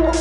[0.00, 0.14] Heretic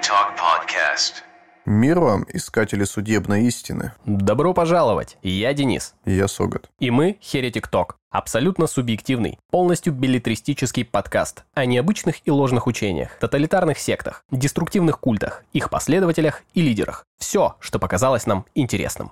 [0.00, 1.24] Talk Podcast.
[1.64, 3.92] Мир вам, искатели судебной истины.
[4.04, 5.18] Добро пожаловать!
[5.24, 5.94] Я Денис.
[6.04, 6.70] И я Согат.
[6.78, 7.94] И мы Heretic Talk.
[8.10, 15.70] Абсолютно субъективный, полностью билетристический подкаст о необычных и ложных учениях, тоталитарных сектах, деструктивных культах, их
[15.70, 17.04] последователях и лидерах.
[17.18, 19.10] Все, что показалось нам интересным.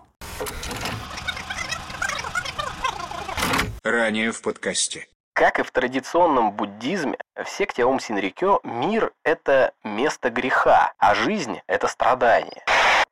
[3.84, 5.08] Ранее в подкасте.
[5.34, 11.60] Как и в традиционном буддизме, в секте Аум Синрикё мир– это место греха, а жизнь–
[11.66, 12.64] это страдание.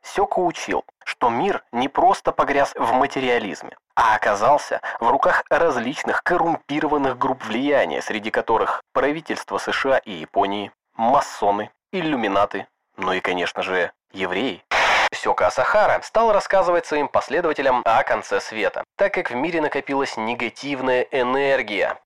[0.02, 7.18] Сёко учил, что мир не просто погряз в материализме, а оказался в руках различных коррумпированных
[7.18, 14.64] групп влияния, среди которых правительство США и Японии, масоны, иллюминаты, ну и, конечно же, евреи.
[15.12, 21.02] Сёка Асахара стал рассказывать своим последователям о конце света, так как в мире накопилась негативная
[21.10, 21.99] энергия.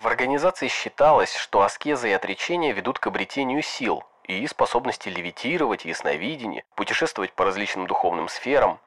[0.00, 6.64] В организации считалось, что аскеза и отречение ведут к обретению сил и способности левитировать, ясновидение,
[6.74, 8.80] путешествовать по различным духовным сферам,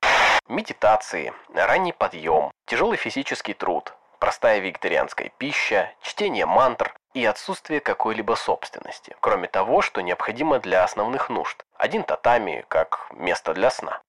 [0.47, 9.15] медитации, ранний подъем, тяжелый физический труд, простая вегетарианская пища, чтение мантр и отсутствие какой-либо собственности,
[9.19, 11.65] кроме того, что необходимо для основных нужд.
[11.75, 14.01] Один татами как место для сна.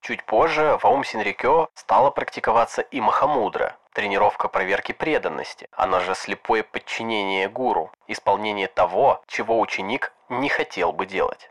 [0.00, 6.64] Чуть позже в Аум Синрикё стала практиковаться и Махамудра, тренировка проверки преданности, она же слепое
[6.64, 11.50] подчинение гуру, исполнение того, чего ученик не хотел бы делать.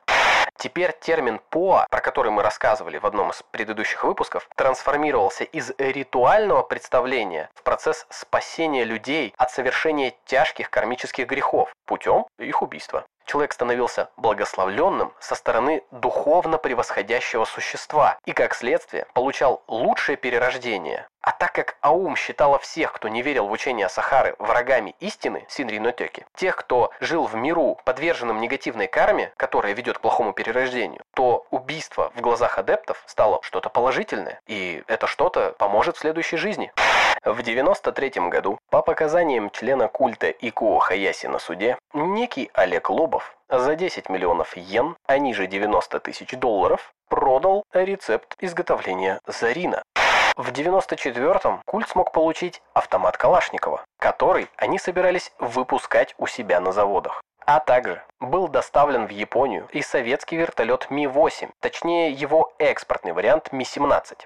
[0.57, 6.63] Теперь термин «поа», про который мы рассказывали в одном из предыдущих выпусков, трансформировался из ритуального
[6.63, 13.05] представления в процесс спасения людей от совершения тяжких кармических грехов путем их убийства.
[13.25, 21.07] Человек становился благословленным со стороны духовно превосходящего существа и, как следствие, получал лучшее перерождение.
[21.21, 26.25] А так как Аум считала всех, кто не верил в учение Сахары, врагами истины, Синринотеки,
[26.35, 32.11] тех, кто жил в миру, подверженном негативной карме, которая ведет к плохому перерождению, то убийство
[32.15, 36.71] в глазах адептов стало что-то положительное, и это что-то поможет в следующей жизни.
[37.23, 43.75] В 93 году, по показаниям члена культа Икуо Хаяси на суде, некий Олег Лобов за
[43.75, 49.83] 10 миллионов йен, а ниже 90 тысяч долларов, продал рецепт изготовления зарина.
[50.37, 57.21] В 94-м культ смог получить автомат Калашникова, который они собирались выпускать у себя на заводах.
[57.45, 64.19] А также был доставлен в Японию и советский вертолет Ми-8, точнее его экспортный вариант Ми-17.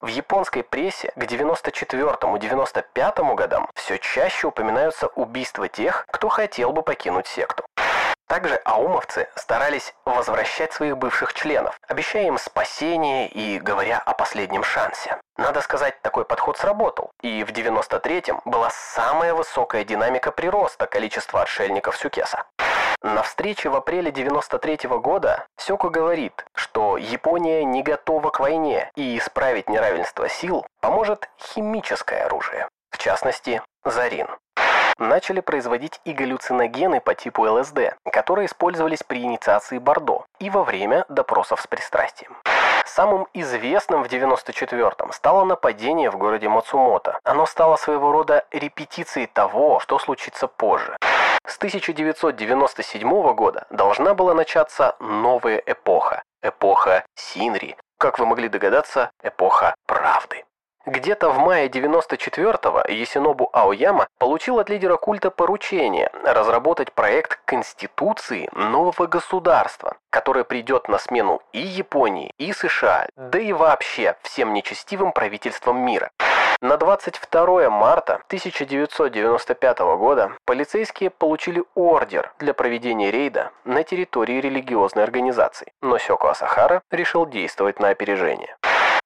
[0.00, 7.28] В японской прессе к 94-95 годам все чаще упоминаются убийства тех, кто хотел бы покинуть
[7.28, 7.62] секту.
[8.34, 15.20] Также аумовцы старались возвращать своих бывших членов, обещая им спасение и говоря о последнем шансе.
[15.36, 21.96] Надо сказать, такой подход сработал, и в 93-м была самая высокая динамика прироста количества отшельников
[21.96, 22.42] Сюкеса.
[23.02, 28.90] На встрече в апреле 93 -го года Сёко говорит, что Япония не готова к войне,
[28.96, 34.26] и исправить неравенство сил поможет химическое оружие, в частности, зарин
[34.98, 41.04] начали производить и галлюциногены по типу ЛСД, которые использовались при инициации Бордо и во время
[41.08, 42.36] допросов с пристрастием.
[42.86, 47.18] Самым известным в 94-м стало нападение в городе Мацумото.
[47.24, 50.96] Оно стало своего рода репетицией того, что случится позже.
[51.46, 56.22] С 1997 года должна была начаться новая эпоха.
[56.42, 57.76] Эпоха Синри.
[57.98, 60.44] Как вы могли догадаться, эпоха правды.
[60.86, 69.06] Где-то в мае 94-го Есинобу Аояма получил от лидера культа поручение разработать проект Конституции нового
[69.06, 75.78] государства, которое придет на смену и Японии, и США, да и вообще всем нечестивым правительствам
[75.78, 76.10] мира.
[76.60, 85.72] На 22 марта 1995 года полицейские получили ордер для проведения рейда на территории религиозной организации,
[85.80, 88.54] но Сёко Асахара решил действовать на опережение.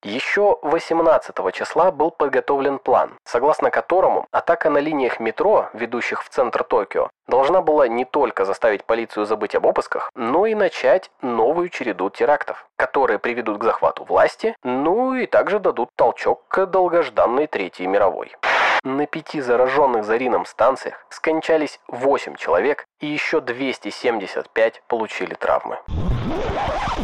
[0.05, 6.63] Еще 18 числа был подготовлен план, согласно которому атака на линиях метро, ведущих в центр
[6.63, 12.11] Токио, должна была не только заставить полицию забыть об обысках, но и начать новую череду
[12.11, 18.37] терактов, которые приведут к захвату власти, ну и также дадут толчок к долгожданной Третьей мировой.
[18.85, 25.79] На пяти зараженных зарином станциях скончались 8 человек и еще 275 получили травмы.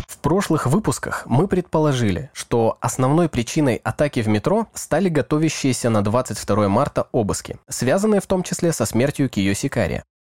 [0.08, 6.68] В прошлых выпусках мы предположили, что основной причиной атаки в метро стали готовящиеся на 22
[6.68, 9.54] марта обыски, связанные в том числе со смертью Кио.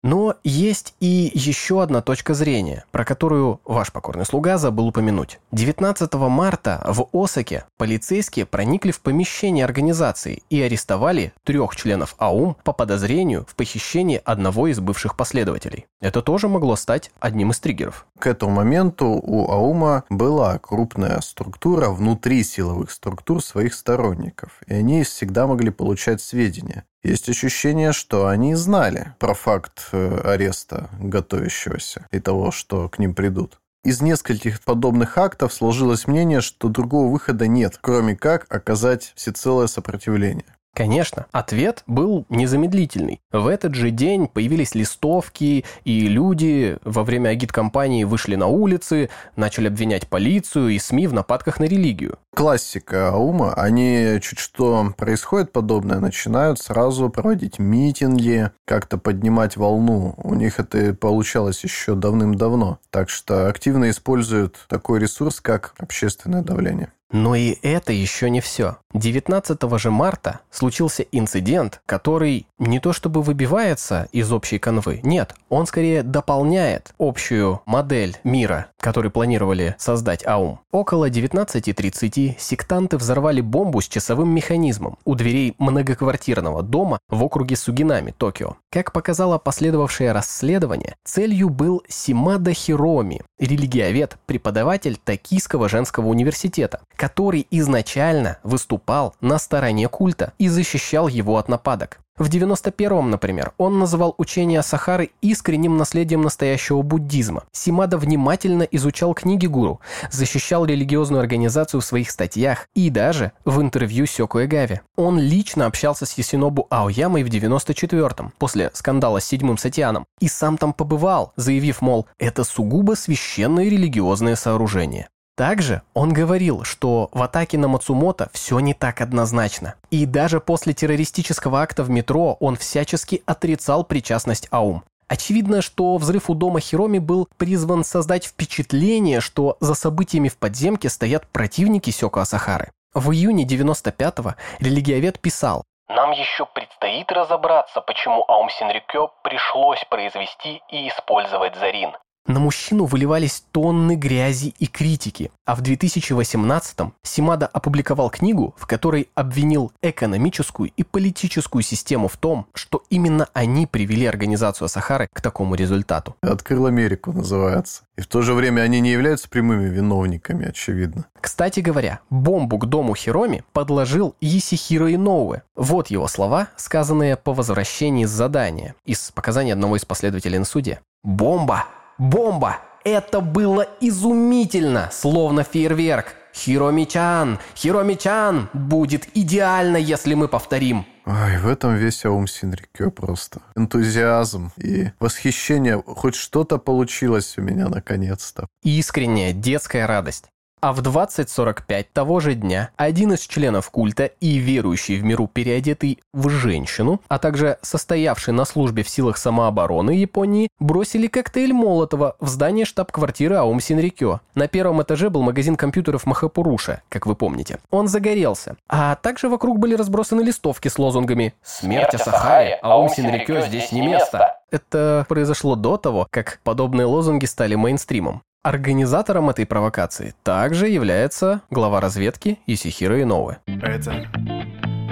[0.02, 5.38] Но есть и еще одна точка зрения, про которую ваш покорный слуга забыл упомянуть.
[5.52, 12.72] 19 марта в Осаке полицейские проникли в помещение организации и арестовали трех членов АУМ по
[12.72, 15.86] подозрению в похищении одного из бывших последователей.
[16.00, 18.06] Это тоже могло стать одним из триггеров.
[18.18, 25.04] К этому моменту у АУМа была крупная структура внутри силовых структур своих сторонников, и они
[25.04, 26.84] всегда могли получать сведения.
[27.02, 33.14] Есть ощущение, что они знали про факт э, ареста готовящегося и того, что к ним
[33.14, 33.58] придут.
[33.84, 40.56] Из нескольких подобных актов сложилось мнение, что другого выхода нет, кроме как оказать всецелое сопротивление.
[40.74, 43.20] Конечно, ответ был незамедлительный.
[43.30, 49.68] В этот же день появились листовки, и люди во время агит-кампании вышли на улицы, начали
[49.68, 52.18] обвинять полицию и СМИ в нападках на религию.
[52.34, 60.14] Классика Аума, они чуть что происходит подобное, начинают сразу проводить митинги, как-то поднимать волну.
[60.16, 62.78] У них это получалось еще давным-давно.
[62.88, 66.90] Так что активно используют такой ресурс, как общественное давление.
[67.12, 68.78] Но и это еще не все.
[68.94, 75.66] 19 же марта случился инцидент, который не то чтобы выбивается из общей канвы, нет, он
[75.66, 80.60] скорее дополняет общую модель мира, который планировали создать АУМ.
[80.72, 88.14] Около 19.30 сектанты взорвали бомбу с часовым механизмом у дверей многоквартирного дома в округе Сугинами,
[88.16, 88.56] Токио.
[88.70, 98.38] Как показало последовавшее расследование, целью был Симада Хироми, религиовед, преподаватель Токийского женского университета, который изначально
[98.44, 101.98] выступал на стороне культа и защищал его от нападок.
[102.16, 107.42] В 91-м, например, он называл учение Сахары искренним наследием настоящего буддизма.
[107.50, 109.80] Симада внимательно изучал книги гуру,
[110.12, 114.82] защищал религиозную организацию в своих статьях и даже в интервью Сёку Эгаве.
[114.94, 120.56] Он лично общался с Ясинобу Аоямой в 94-м, после скандала с седьмым Сатианом, и сам
[120.56, 125.08] там побывал, заявив, мол, это сугубо священное религиозное сооружение.
[125.36, 129.74] Также он говорил, что в атаке на Мацумото все не так однозначно.
[129.90, 134.84] И даже после террористического акта в метро он всячески отрицал причастность АУМ.
[135.08, 140.88] Очевидно, что взрыв у дома Хироми был призван создать впечатление, что за событиями в подземке
[140.88, 142.70] стоят противники Сёко Асахары.
[142.94, 150.88] В июне 95-го религиовед писал, нам еще предстоит разобраться, почему Аум Синрикё пришлось произвести и
[150.88, 151.92] использовать Зарин.
[152.26, 159.08] На мужчину выливались тонны грязи и критики, а в 2018-м Симада опубликовал книгу, в которой
[159.16, 165.56] обвинил экономическую и политическую систему в том, что именно они привели организацию Сахары к такому
[165.56, 166.14] результату.
[166.22, 167.82] «Открыл Америку» называется.
[167.96, 171.06] И в то же время они не являются прямыми виновниками, очевидно.
[171.20, 175.42] Кстати говоря, бомбу к дому Хироми подложил Исихиро Иноуэ.
[175.56, 180.80] Вот его слова, сказанные по возвращении с задания, из показаний одного из последователей на суде.
[181.02, 181.64] «Бомба
[181.98, 182.58] Бомба!
[182.84, 186.16] Это было изумительно, словно фейерверк.
[186.34, 190.86] Хиромичан, Хиромичан, будет идеально, если мы повторим.
[191.04, 193.40] Ой, в этом весь Аум Синрикё просто.
[193.54, 195.82] Энтузиазм и восхищение.
[195.84, 198.46] Хоть что-то получилось у меня наконец-то.
[198.62, 200.31] Искренняя детская радость.
[200.62, 205.98] А в 20.45 того же дня один из членов культа и верующий в миру переодетый
[206.12, 212.28] в женщину, а также состоявший на службе в силах самообороны Японии, бросили коктейль Молотова в
[212.28, 214.20] здание штаб-квартиры Аум Синрикё.
[214.36, 217.58] На первом этаже был магазин компьютеров Махапуруша, как вы помните.
[217.72, 218.56] Он загорелся.
[218.68, 224.36] А также вокруг были разбросаны листовки с лозунгами «Смерть Асахаре, Аум Синрикё здесь не место».
[224.52, 228.22] Это произошло до того, как подобные лозунги стали мейнстримом.
[228.42, 233.36] Организатором этой провокации также является глава разведки Исихиро Иноуэ.
[233.46, 234.08] Это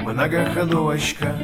[0.04, 1.35] многоходовочка.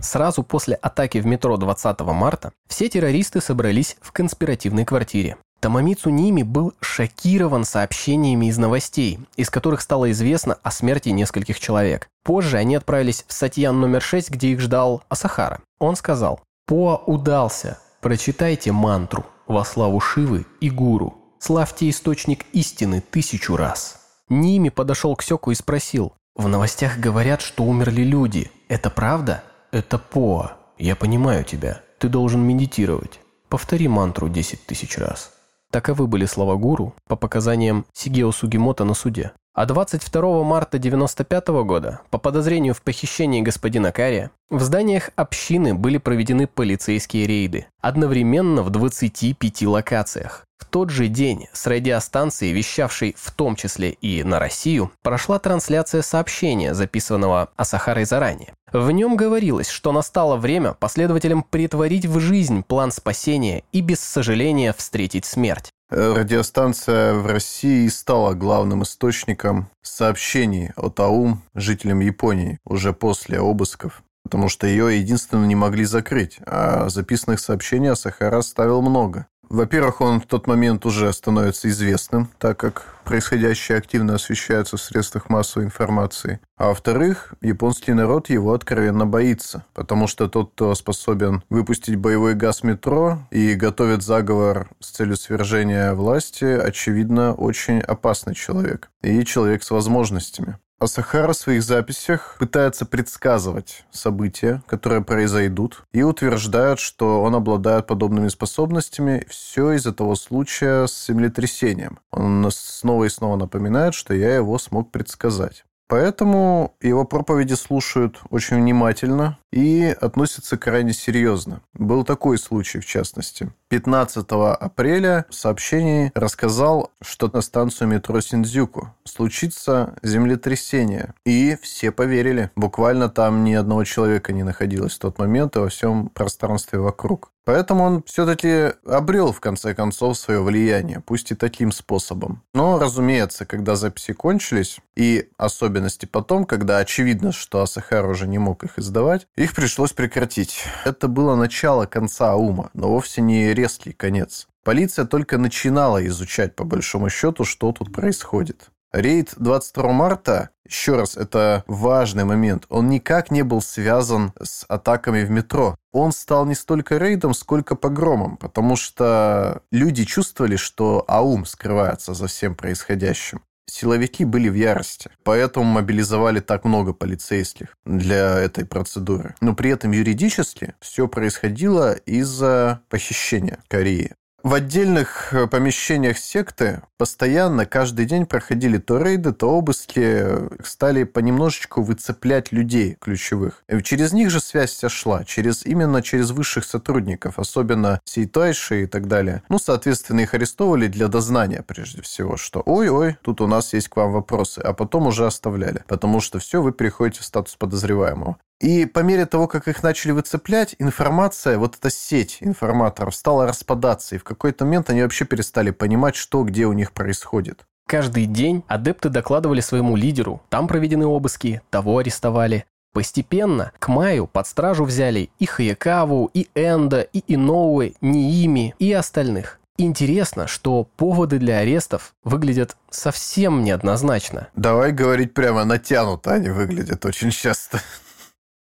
[0.00, 5.36] Сразу после атаки в метро 20 марта все террористы собрались в конспиративной квартире.
[5.58, 12.06] Тамамицу Ними был шокирован сообщениями из новостей, из которых стало известно о смерти нескольких человек.
[12.22, 15.58] Позже они отправились в Сатьян номер 6, где их ждал Асахара.
[15.80, 21.16] Он сказал, «Поа удался, прочитайте мантру» во славу Шивы и Гуру.
[21.38, 24.00] Славьте источник истины тысячу раз.
[24.28, 26.12] Ними подошел к Сёку и спросил.
[26.34, 28.50] В новостях говорят, что умерли люди.
[28.68, 29.44] Это правда?
[29.70, 30.56] Это Поа.
[30.78, 31.82] Я понимаю тебя.
[31.98, 33.20] Ты должен медитировать.
[33.48, 35.32] Повтори мантру десять тысяч раз.
[35.70, 39.32] Таковы были слова гуру по показаниям Сигео Сугимото на суде.
[39.56, 45.96] А 22 марта 1995 года, по подозрению в похищении господина Кария, в зданиях общины были
[45.96, 50.44] проведены полицейские рейды, одновременно в 25 локациях.
[50.58, 56.02] В тот же день с радиостанции, вещавшей в том числе и на Россию, прошла трансляция
[56.02, 58.52] сообщения, записанного Асахарой заранее.
[58.72, 64.74] В нем говорилось, что настало время последователям притворить в жизнь план спасения и без сожаления
[64.76, 65.70] встретить смерть.
[65.88, 74.48] Радиостанция в России стала главным источником сообщений от АУМ жителям Японии уже после обысков, потому
[74.48, 79.28] что ее единственно не могли закрыть, а записанных сообщений о Сахара ставил много.
[79.48, 85.28] Во-первых, он в тот момент уже становится известным, так как происходящее активно освещается в средствах
[85.28, 86.40] массовой информации.
[86.56, 92.64] А во-вторых, японский народ его откровенно боится, потому что тот, кто способен выпустить боевой газ
[92.64, 98.90] метро и готовит заговор с целью свержения власти, очевидно, очень опасный человек.
[99.02, 100.58] И человек с возможностями.
[100.78, 107.86] А Сахара в своих записях пытается предсказывать события, которые произойдут, и утверждает, что он обладает
[107.86, 111.98] подобными способностями все из-за того случая с землетрясением.
[112.10, 115.65] Он снова и снова напоминает, что я его смог предсказать.
[115.88, 121.60] Поэтому его проповеди слушают очень внимательно и относятся крайне серьезно.
[121.74, 123.52] Был такой случай, в частности.
[123.68, 131.14] 15 апреля в сообщении рассказал, что на станцию метро Синдзюку случится землетрясение.
[131.24, 132.50] И все поверили.
[132.56, 137.30] Буквально там ни одного человека не находилось в тот момент и во всем пространстве вокруг.
[137.46, 142.42] Поэтому он все-таки обрел, в конце концов, свое влияние, пусть и таким способом.
[142.54, 148.64] Но, разумеется, когда записи кончились, и особенности потом, когда очевидно, что Асахар уже не мог
[148.64, 150.64] их издавать, их пришлось прекратить.
[150.84, 154.48] Это было начало конца Аума, но вовсе не резкий конец.
[154.64, 158.70] Полиция только начинала изучать, по большому счету, что тут происходит.
[158.96, 165.22] Рейд 22 марта, еще раз, это важный момент, он никак не был связан с атаками
[165.22, 165.76] в метро.
[165.92, 172.26] Он стал не столько рейдом, сколько погромом, потому что люди чувствовали, что АУМ скрывается за
[172.26, 173.42] всем происходящим.
[173.68, 179.34] Силовики были в ярости, поэтому мобилизовали так много полицейских для этой процедуры.
[179.42, 184.14] Но при этом юридически все происходило из-за похищения Кореи.
[184.46, 191.02] В отдельных э, помещениях секты постоянно каждый день проходили то рейды, то обыски, э, стали
[191.02, 193.64] понемножечку выцеплять людей ключевых.
[193.82, 199.08] Через них же связь вся шла, через, именно через высших сотрудников, особенно Сейтайши и так
[199.08, 199.42] далее.
[199.48, 203.96] Ну, соответственно, их арестовывали для дознания прежде всего, что ой-ой, тут у нас есть к
[203.96, 208.36] вам вопросы, а потом уже оставляли, потому что все, вы переходите в статус подозреваемого.
[208.60, 214.14] И по мере того, как их начали выцеплять, информация, вот эта сеть информаторов стала распадаться,
[214.14, 217.66] и в какой-то момент они вообще перестали понимать, что где у них происходит.
[217.86, 222.64] Каждый день адепты докладывали своему лидеру, там проведены обыски, того арестовали.
[222.92, 229.60] Постепенно к маю под стражу взяли и Хаякаву, и Энда, и Иноуэ, Ниими и остальных.
[229.76, 234.48] Интересно, что поводы для арестов выглядят совсем неоднозначно.
[234.56, 237.82] Давай говорить прямо натянуто, они выглядят очень часто.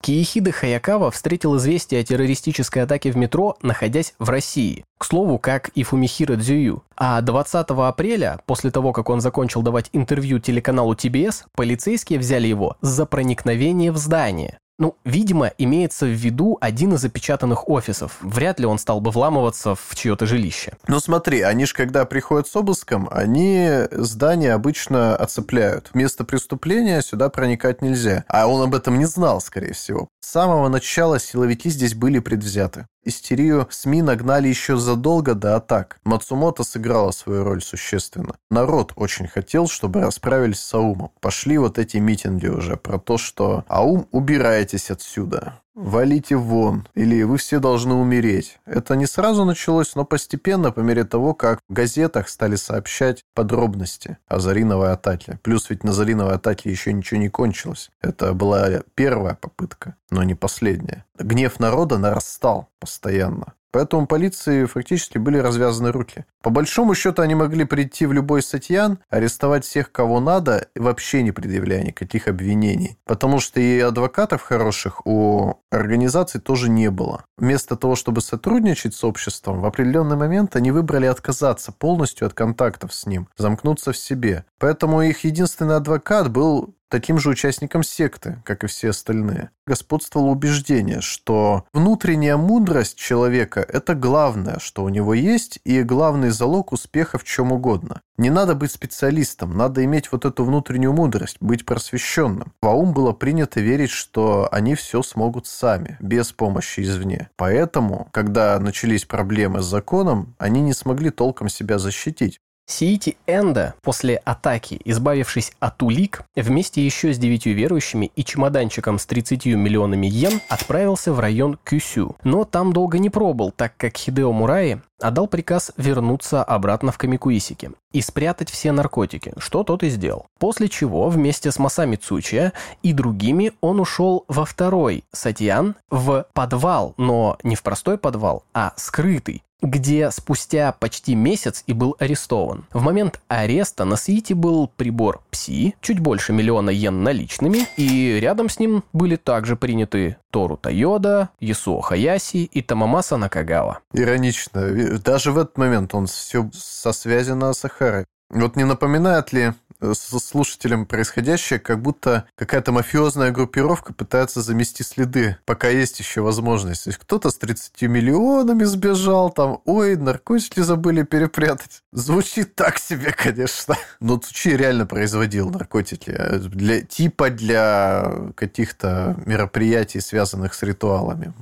[0.03, 4.85] Киехида Хаякава встретил известие о террористической атаке в метро, находясь в России.
[4.99, 6.83] К слову, как и Фумихира Дзюю.
[6.97, 12.77] А 20 апреля, после того, как он закончил давать интервью телеканалу ТБС, полицейские взяли его
[12.81, 14.59] за проникновение в здание.
[14.81, 18.17] Ну, видимо, имеется в виду один из запечатанных офисов.
[18.23, 20.73] Вряд ли он стал бы вламываться в чье-то жилище.
[20.89, 25.91] Ну смотри, они же когда приходят с обыском, они здание обычно оцепляют.
[25.93, 28.25] Место преступления сюда проникать нельзя.
[28.27, 30.09] А он об этом не знал, скорее всего.
[30.21, 32.87] С самого начала силовики здесь были предвзяты.
[33.03, 36.01] Истерию СМИ нагнали еще задолго до атак.
[36.05, 38.37] Мацумото сыграла свою роль существенно.
[38.51, 41.11] Народ очень хотел, чтобы расправились с Аумом.
[41.21, 47.39] Пошли вот эти митинги уже про то, что Аум, убирайтесь отсюда валите вон, или вы
[47.39, 48.59] все должны умереть.
[48.67, 54.19] Это не сразу началось, но постепенно, по мере того, как в газетах стали сообщать подробности
[54.29, 55.39] о Зариновой атаке.
[55.43, 57.91] Плюс ведь на Зариновой атаке еще ничего не кончилось.
[58.01, 61.05] Это была первая попытка, но не последняя.
[61.19, 63.55] Гнев народа нарастал постоянно.
[63.73, 66.25] Поэтому полиции фактически были развязаны руки.
[66.43, 71.33] По большому счету они могли прийти в любой сатьян, арестовать всех, кого надо, вообще не
[71.33, 72.97] предъявляя никаких обвинений.
[73.05, 77.25] Потому что и адвокатов хороших у организаций тоже не было.
[77.37, 82.95] Вместо того, чтобы сотрудничать с обществом, в определенный момент они выбрали отказаться полностью от контактов
[82.95, 84.45] с ним, замкнуться в себе.
[84.59, 89.51] Поэтому их единственный адвокат был таким же участником секты, как и все остальные.
[89.67, 96.33] Господствовало убеждение, что внутренняя мудрость человека– это главное, что у него есть, и главный главный
[96.33, 98.01] залог успеха в чем угодно.
[98.19, 102.53] Не надо быть специалистом, надо иметь вот эту внутреннюю мудрость, быть просвещенным.
[102.63, 107.29] В АУМ было принято верить, что они все смогут сами, без помощи извне.
[107.37, 112.41] Поэтому, когда начались проблемы с законом, они не смогли толком себя защитить.
[112.71, 119.07] Сиити Энда после атаки, избавившись от улик, вместе еще с девятью верующими и чемоданчиком с
[119.07, 122.17] 30 миллионами йен отправился в район Кюсю.
[122.23, 127.73] Но там долго не пробыл, так как Хидео Мураи отдал приказ вернуться обратно в Камикуисики
[127.93, 130.27] и спрятать все наркотики, что тот и сделал.
[130.39, 132.53] После чего вместе с Масами Цучия
[132.83, 138.73] и другими он ушел во второй Сатьян в подвал, но не в простой подвал, а
[138.77, 142.67] скрытый, где спустя почти месяц и был арестован.
[142.73, 148.49] В момент ареста на Сиите был прибор ПСИ, чуть больше миллиона йен наличными, и рядом
[148.49, 153.81] с ним были также приняты Тору Тойода, Ясуо Хаяси и Тамамаса Накагава.
[153.93, 154.90] Иронично.
[154.99, 158.07] Даже в этот момент он все со связи на Сахаре.
[158.31, 159.55] Вот не напоминает ли
[159.95, 166.85] слушателям происходящее, как будто какая-то мафиозная группировка пытается замести следы, пока есть еще возможность.
[166.85, 171.83] То есть кто-то с 30 миллионами сбежал, там, ой, наркотики забыли перепрятать.
[171.93, 173.77] Звучит так себе, конечно.
[174.01, 176.15] Но Цучи реально производил наркотики.
[176.39, 181.33] Для, типа для каких-то мероприятий, связанных с ритуалами.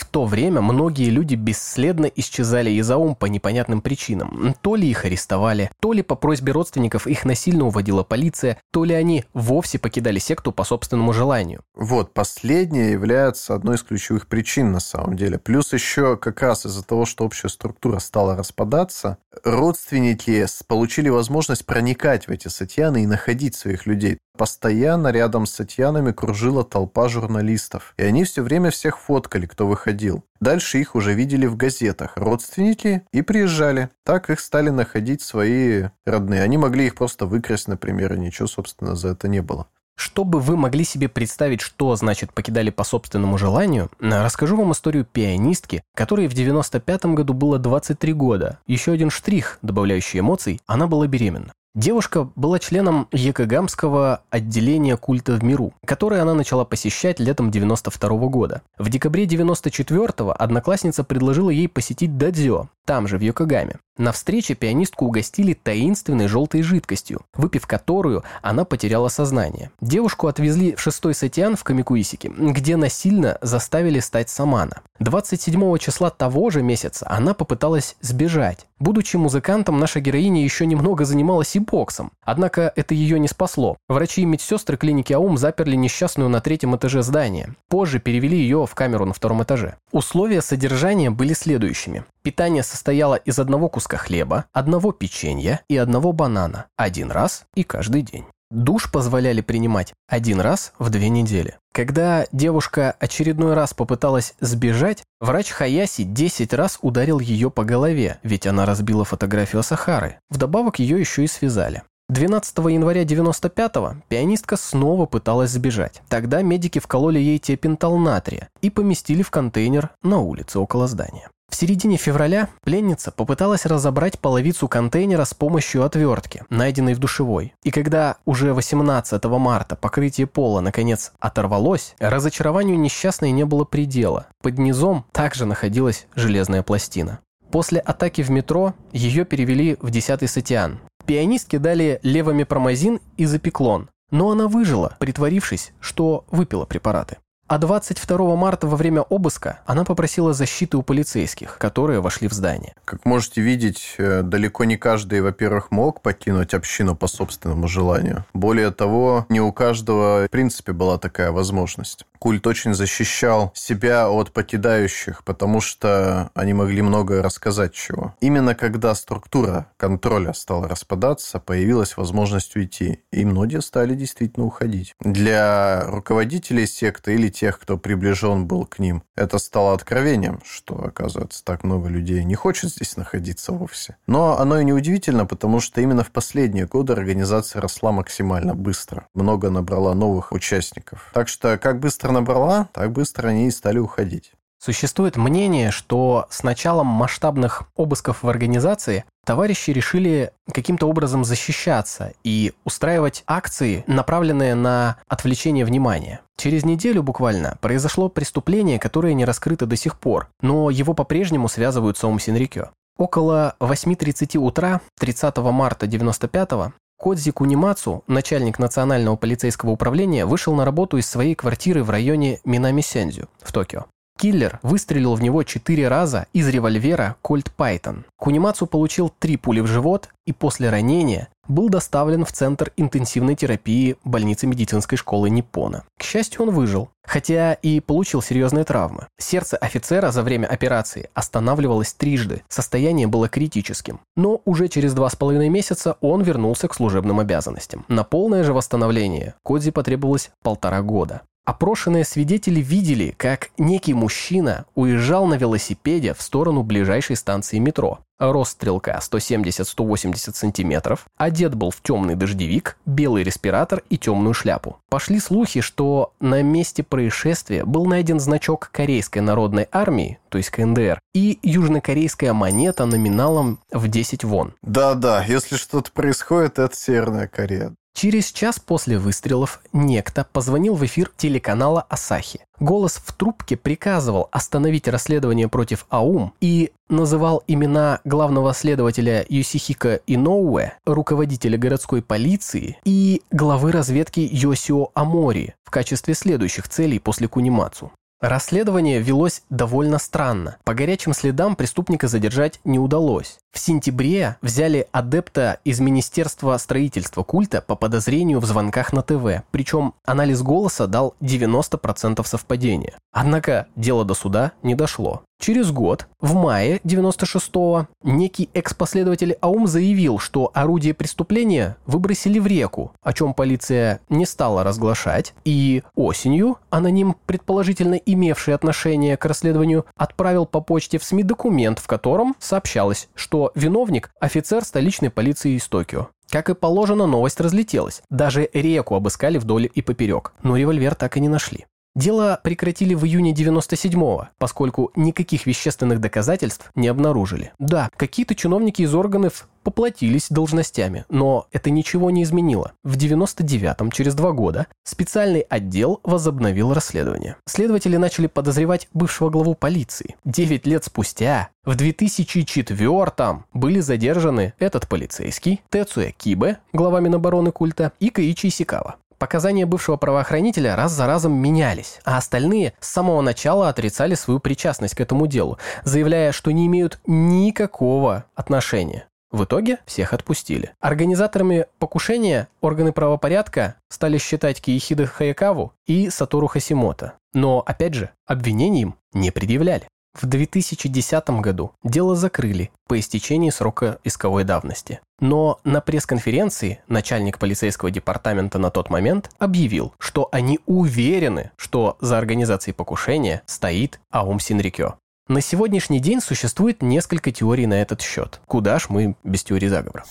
[0.00, 4.56] В то время многие люди бесследно исчезали из АУМ по непонятным причинам.
[4.62, 8.94] То ли их арестовали, то ли по просьбе родственников их насильно уводила полиция, то ли
[8.94, 11.60] они вовсе покидали секту по собственному желанию.
[11.74, 15.38] Вот, последнее является одной из ключевых причин на самом деле.
[15.38, 22.26] Плюс еще как раз из-за того, что общая структура стала распадаться, родственники получили возможность проникать
[22.26, 24.18] в эти сатьяны и находить своих людей.
[24.40, 27.92] Постоянно рядом с сатьянами кружила толпа журналистов.
[27.98, 30.24] И они все время всех фоткали, кто выходил.
[30.40, 33.90] Дальше их уже видели в газетах родственники и приезжали.
[34.02, 36.42] Так их стали находить свои родные.
[36.42, 39.66] Они могли их просто выкрасть, например, и ничего, собственно, за это не было.
[39.94, 45.82] Чтобы вы могли себе представить, что значит покидали по собственному желанию, расскажу вам историю пианистки,
[45.94, 48.58] которой в 95 году было 23 года.
[48.66, 51.52] Еще один штрих, добавляющий эмоций, она была беременна.
[51.76, 58.28] Девушка была членом Екагамского отделения культа в миру, которое она начала посещать летом 92 -го
[58.28, 58.62] года.
[58.76, 63.76] В декабре 94-го одноклассница предложила ей посетить дадзё, там же, в Йокогаме.
[63.98, 69.70] На встрече пианистку угостили таинственной желтой жидкостью, выпив которую она потеряла сознание.
[69.80, 74.80] Девушку отвезли в шестой Сатиан в Камикуисике, где насильно заставили стать самана.
[74.98, 78.66] 27 числа того же месяца она попыталась сбежать.
[78.80, 82.10] Будучи музыкантом, наша героиня еще немного занималась и боксом.
[82.24, 83.76] Однако это ее не спасло.
[83.88, 87.54] Врачи и медсестры клиники АУМ заперли несчастную на третьем этаже здания.
[87.68, 89.76] Позже перевели ее в камеру на втором этаже.
[89.92, 92.04] Условия содержания были следующими.
[92.22, 96.66] Питание состояло из одного куска хлеба, одного печенья и одного банана.
[96.76, 98.26] Один раз и каждый день.
[98.50, 101.56] Душ позволяли принимать один раз в две недели.
[101.72, 108.48] Когда девушка очередной раз попыталась сбежать, врач Хаяси 10 раз ударил ее по голове, ведь
[108.48, 110.18] она разбила фотографию Сахары.
[110.30, 111.84] Вдобавок ее еще и связали.
[112.10, 116.02] 12 января 95-го пианистка снова пыталась сбежать.
[116.08, 121.30] Тогда медики вкололи ей тепентал натрия и поместили в контейнер на улице около здания.
[121.50, 127.54] В середине февраля пленница попыталась разобрать половицу контейнера с помощью отвертки, найденной в душевой.
[127.64, 134.28] И когда уже 18 марта покрытие пола наконец оторвалось, разочарованию несчастной не было предела.
[134.42, 137.18] Под низом также находилась железная пластина.
[137.50, 140.78] После атаки в метро ее перевели в 10-й Сатиан.
[141.04, 147.16] Пианистке дали левомепромазин и запеклон, но она выжила, притворившись, что выпила препараты.
[147.50, 152.74] А 22 марта во время обыска она попросила защиты у полицейских, которые вошли в здание.
[152.84, 158.24] Как можете видеть, э, далеко не каждый, во-первых, мог покинуть общину по собственному желанию.
[158.34, 162.06] Более того, не у каждого, в принципе, была такая возможность.
[162.20, 168.14] Культ очень защищал себя от покидающих, потому что они могли многое рассказать чего.
[168.20, 174.94] Именно когда структура контроля стала распадаться, появилась возможность уйти, и многие стали действительно уходить.
[175.00, 181.42] Для руководителей секты или тех, кто приближен был к ним, это стало откровением, что, оказывается,
[181.42, 183.96] так много людей не хочет здесь находиться вовсе.
[184.06, 189.06] Но оно и не удивительно, потому что именно в последние годы организация росла максимально быстро.
[189.14, 191.10] Много набрала новых участников.
[191.14, 194.32] Так что, как быстро набрала, так быстро они и стали уходить.
[194.62, 202.52] Существует мнение, что с началом масштабных обысков в организации товарищи решили каким-то образом защищаться и
[202.64, 206.20] устраивать акции, направленные на отвлечение внимания.
[206.36, 211.96] Через неделю буквально произошло преступление, которое не раскрыто до сих пор, но его по-прежнему связывают
[211.96, 212.68] с Оум Синрикё.
[212.98, 220.98] Около 8.30 утра 30 марта 95 Кодзи Кунимацу, начальник национального полицейского управления, вышел на работу
[220.98, 223.86] из своей квартиры в районе Минами-Сензю в Токио.
[224.20, 228.04] Киллер выстрелил в него четыре раза из револьвера Кольт Пайтон.
[228.18, 233.96] Кунимацу получил три пули в живот и после ранения был доставлен в Центр интенсивной терапии
[234.04, 235.84] больницы медицинской школы Ниппона.
[235.98, 239.06] К счастью, он выжил, хотя и получил серьезные травмы.
[239.18, 244.00] Сердце офицера за время операции останавливалось трижды, состояние было критическим.
[244.16, 247.86] Но уже через два с половиной месяца он вернулся к служебным обязанностям.
[247.88, 251.22] На полное же восстановление Кодзи потребовалось полтора года.
[251.44, 258.00] Опрошенные свидетели видели, как некий мужчина уезжал на велосипеде в сторону ближайшей станции метро.
[258.20, 264.78] Рост стрелка 170-180 сантиметров, одет был в темный дождевик, белый респиратор и темную шляпу.
[264.90, 271.00] Пошли слухи, что на месте происшествия был найден значок Корейской народной армии, то есть КНДР,
[271.14, 274.52] и южнокорейская монета номиналом в 10 вон.
[274.62, 277.72] Да-да, если что-то происходит, это Северная Корея.
[277.94, 282.40] Через час после выстрелов некто позвонил в эфир телеканала «Асахи».
[282.58, 290.72] Голос в трубке приказывал остановить расследование против АУМ и называл имена главного следователя Юсихика Иноуэ,
[290.84, 297.92] руководителя городской полиции и главы разведки Йосио Амори в качестве следующих целей после Кунимацу.
[298.20, 300.58] Расследование велось довольно странно.
[300.64, 303.38] По горячим следам преступника задержать не удалось.
[303.50, 309.94] В сентябре взяли адепта из Министерства строительства культа по подозрению в звонках на ТВ, причем
[310.04, 312.98] анализ голоса дал 90% совпадения.
[313.10, 315.22] Однако дело до суда не дошло.
[315.40, 322.92] Через год, в мае 96-го, некий экс-последователь АУМ заявил, что орудие преступления выбросили в реку,
[323.02, 330.44] о чем полиция не стала разглашать, и осенью аноним, предположительно имевший отношение к расследованию, отправил
[330.44, 336.08] по почте в СМИ документ, в котором сообщалось, что виновник– офицер столичной полиции из Токио.
[336.30, 338.02] Как и положено, новость разлетелась.
[338.08, 341.66] Даже реку обыскали вдоль и поперек, но револьвер так и не нашли.
[341.96, 347.52] Дело прекратили в июне 97-го, поскольку никаких вещественных доказательств не обнаружили.
[347.58, 352.72] Да, какие-то чиновники из органов поплатились должностями, но это ничего не изменило.
[352.84, 357.36] В 99-м, через два года, специальный отдел возобновил расследование.
[357.46, 360.14] Следователи начали подозревать бывшего главу полиции.
[360.24, 368.10] Девять лет спустя, в 2004-м, были задержаны этот полицейский, Тецуя Кибе, глава Минобороны культа, и
[368.10, 368.96] Каичи Исикава.
[369.20, 374.94] Показания бывшего правоохранителя раз за разом менялись, а остальные с самого начала отрицали свою причастность
[374.94, 379.08] к этому делу, заявляя, что не имеют никакого отношения.
[379.30, 380.72] В итоге всех отпустили.
[380.80, 387.12] Организаторами покушения органы правопорядка стали считать Киехида Хаякаву и Сатору Хасимото.
[387.34, 389.86] Но, опять же, обвинений им не предъявляли.
[390.12, 395.00] В 2010 году дело закрыли по истечении срока исковой давности.
[395.20, 402.18] Но на пресс-конференции начальник полицейского департамента на тот момент объявил, что они уверены, что за
[402.18, 404.96] организацией покушения стоит Аум Синрикё.
[405.30, 408.40] На сегодняшний день существует несколько теорий на этот счет.
[408.48, 410.04] Куда ж мы без теории заговора?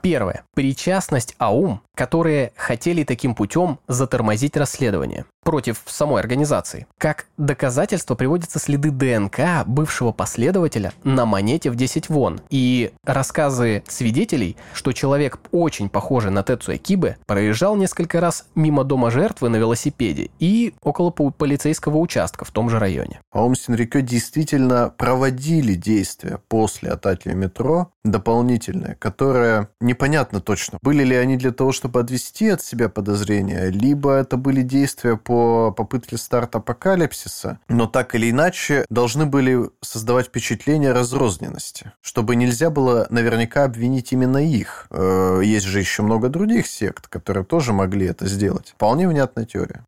[0.00, 0.44] Первое.
[0.54, 6.86] Причастность АУМ, которые хотели таким путем затормозить расследование против самой организации.
[6.98, 14.56] Как доказательство приводятся следы ДНК бывшего последователя на монете в 10 вон и рассказы свидетелей,
[14.72, 20.30] что человек, очень похожий на Тецуя Кибе, проезжал несколько раз мимо дома жертвы на велосипеде
[20.38, 23.20] и около полицейского участка в том же районе.
[23.32, 24.53] Аум Синрикё действительно
[24.96, 32.00] проводили действия после атаки метро дополнительные, которые непонятно точно, были ли они для того, чтобы
[32.00, 38.30] отвести от себя подозрения, либо это были действия по попытке старта апокалипсиса, но так или
[38.30, 44.86] иначе должны были создавать впечатление разрозненности, чтобы нельзя было наверняка обвинить именно их.
[44.90, 48.74] Э, есть же еще много других сект, которые тоже могли это сделать.
[48.76, 49.84] Вполне внятная теория.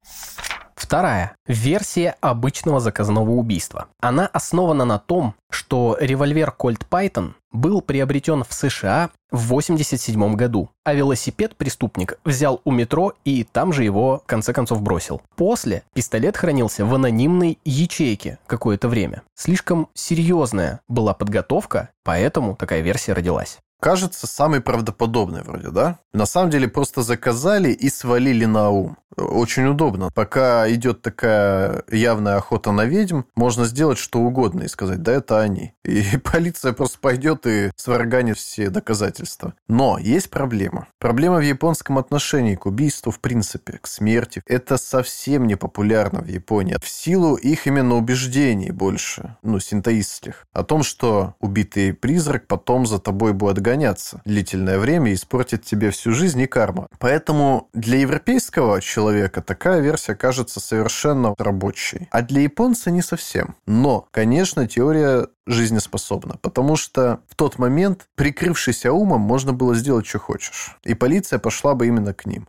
[0.77, 1.35] Вторая.
[1.47, 3.87] Версия обычного заказного убийства.
[4.01, 10.69] Она основана на том, что револьвер Colt Python был приобретен в США в 1987 году,
[10.85, 15.23] а велосипед преступник взял у метро и там же его в конце концов бросил.
[15.35, 19.23] После пистолет хранился в анонимной ячейке какое-то время.
[19.35, 23.59] Слишком серьезная была подготовка, поэтому такая версия родилась.
[23.81, 25.99] Кажется самый правдоподобный вроде, да?
[26.12, 28.97] На самом деле просто заказали и свалили на ум.
[29.17, 30.11] Очень удобно.
[30.15, 35.41] Пока идет такая явная охота на ведьм, можно сделать что угодно и сказать, да это
[35.41, 35.73] они.
[35.85, 39.55] И полиция просто пойдет и сварганит все доказательства.
[39.69, 40.89] Но есть проблема.
[40.99, 44.43] Проблема в японском отношении к убийству в принципе, к смерти.
[44.47, 46.77] Это совсем не популярно в Японии.
[46.83, 52.99] В силу их именно убеждений больше, ну, синтоистских, о том, что убитый призрак потом за
[52.99, 56.87] тобой будет гоняться длительное время испортит тебе всю жизнь и карма.
[57.00, 62.07] Поэтому для европейского человека такая версия кажется совершенно рабочей.
[62.12, 63.57] А для японца не совсем.
[63.66, 70.20] Но, конечно, теория жизнеспособна, потому что в тот момент, прикрывшись умом, можно было сделать, что
[70.20, 70.76] хочешь.
[70.85, 72.46] И полиция пошла бы именно к ним.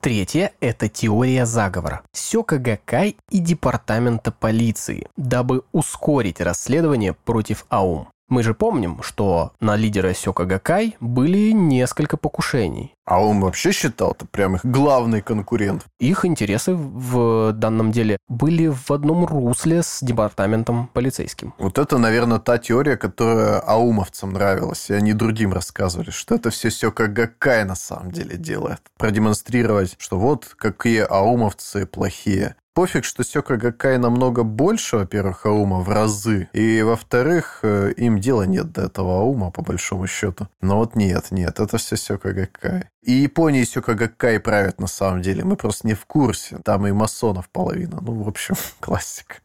[0.00, 2.02] Третье– это теория заговора.
[2.12, 8.08] Сёка Гакай и департамента полиции, дабы ускорить расследование против АУМ.
[8.28, 12.94] Мы же помним, что на лидера Сёка Гакай были несколько покушений.
[13.04, 15.84] А он вообще считал это прям их главный конкурент.
[16.00, 21.52] Их интересы в данном деле были в одном русле с департаментом полицейским.
[21.58, 26.70] Вот это, наверное, та теория, которая аумовцам нравилась, и они другим рассказывали, что это все
[26.70, 28.80] Сёка Гакай на самом деле делает.
[28.96, 35.88] Продемонстрировать, что вот какие аумовцы плохие пофиг, что Сёка Гакай намного больше, во-первых, Аума в
[35.88, 40.48] разы, и, во-вторых, э, им дела нет до этого Аума, по большому счету.
[40.60, 42.84] Но вот нет, нет, это все Сёка Гакай.
[43.02, 46.58] И Японией Сёка Гакай правят на самом деле, мы просто не в курсе.
[46.64, 47.98] Там и масонов половина.
[48.00, 49.36] Ну, в общем, классика.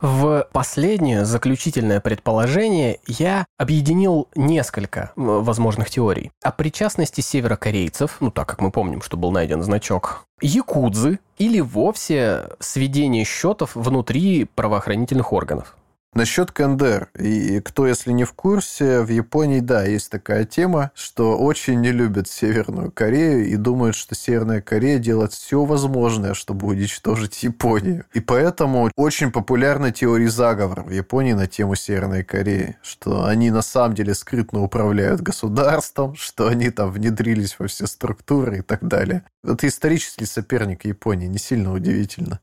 [0.00, 6.30] В последнее заключительное предположение я объединил несколько возможных теорий.
[6.42, 12.50] О причастности северокорейцев, ну так как мы помним, что был найден значок, якудзы или вовсе
[12.60, 15.76] сведение счетов внутри правоохранительных органов.
[16.14, 17.10] Насчет КНДР.
[17.18, 21.92] И кто, если не в курсе, в Японии, да, есть такая тема, что очень не
[21.92, 28.06] любят Северную Корею и думают, что Северная Корея делает все возможное, чтобы уничтожить Японию.
[28.14, 33.60] И поэтому очень популярна теория заговора в Японии на тему Северной Кореи, что они на
[33.60, 39.22] самом деле скрытно управляют государством, что они там внедрились во все структуры и так далее.
[39.44, 42.40] Это исторический соперник Японии, не сильно удивительно.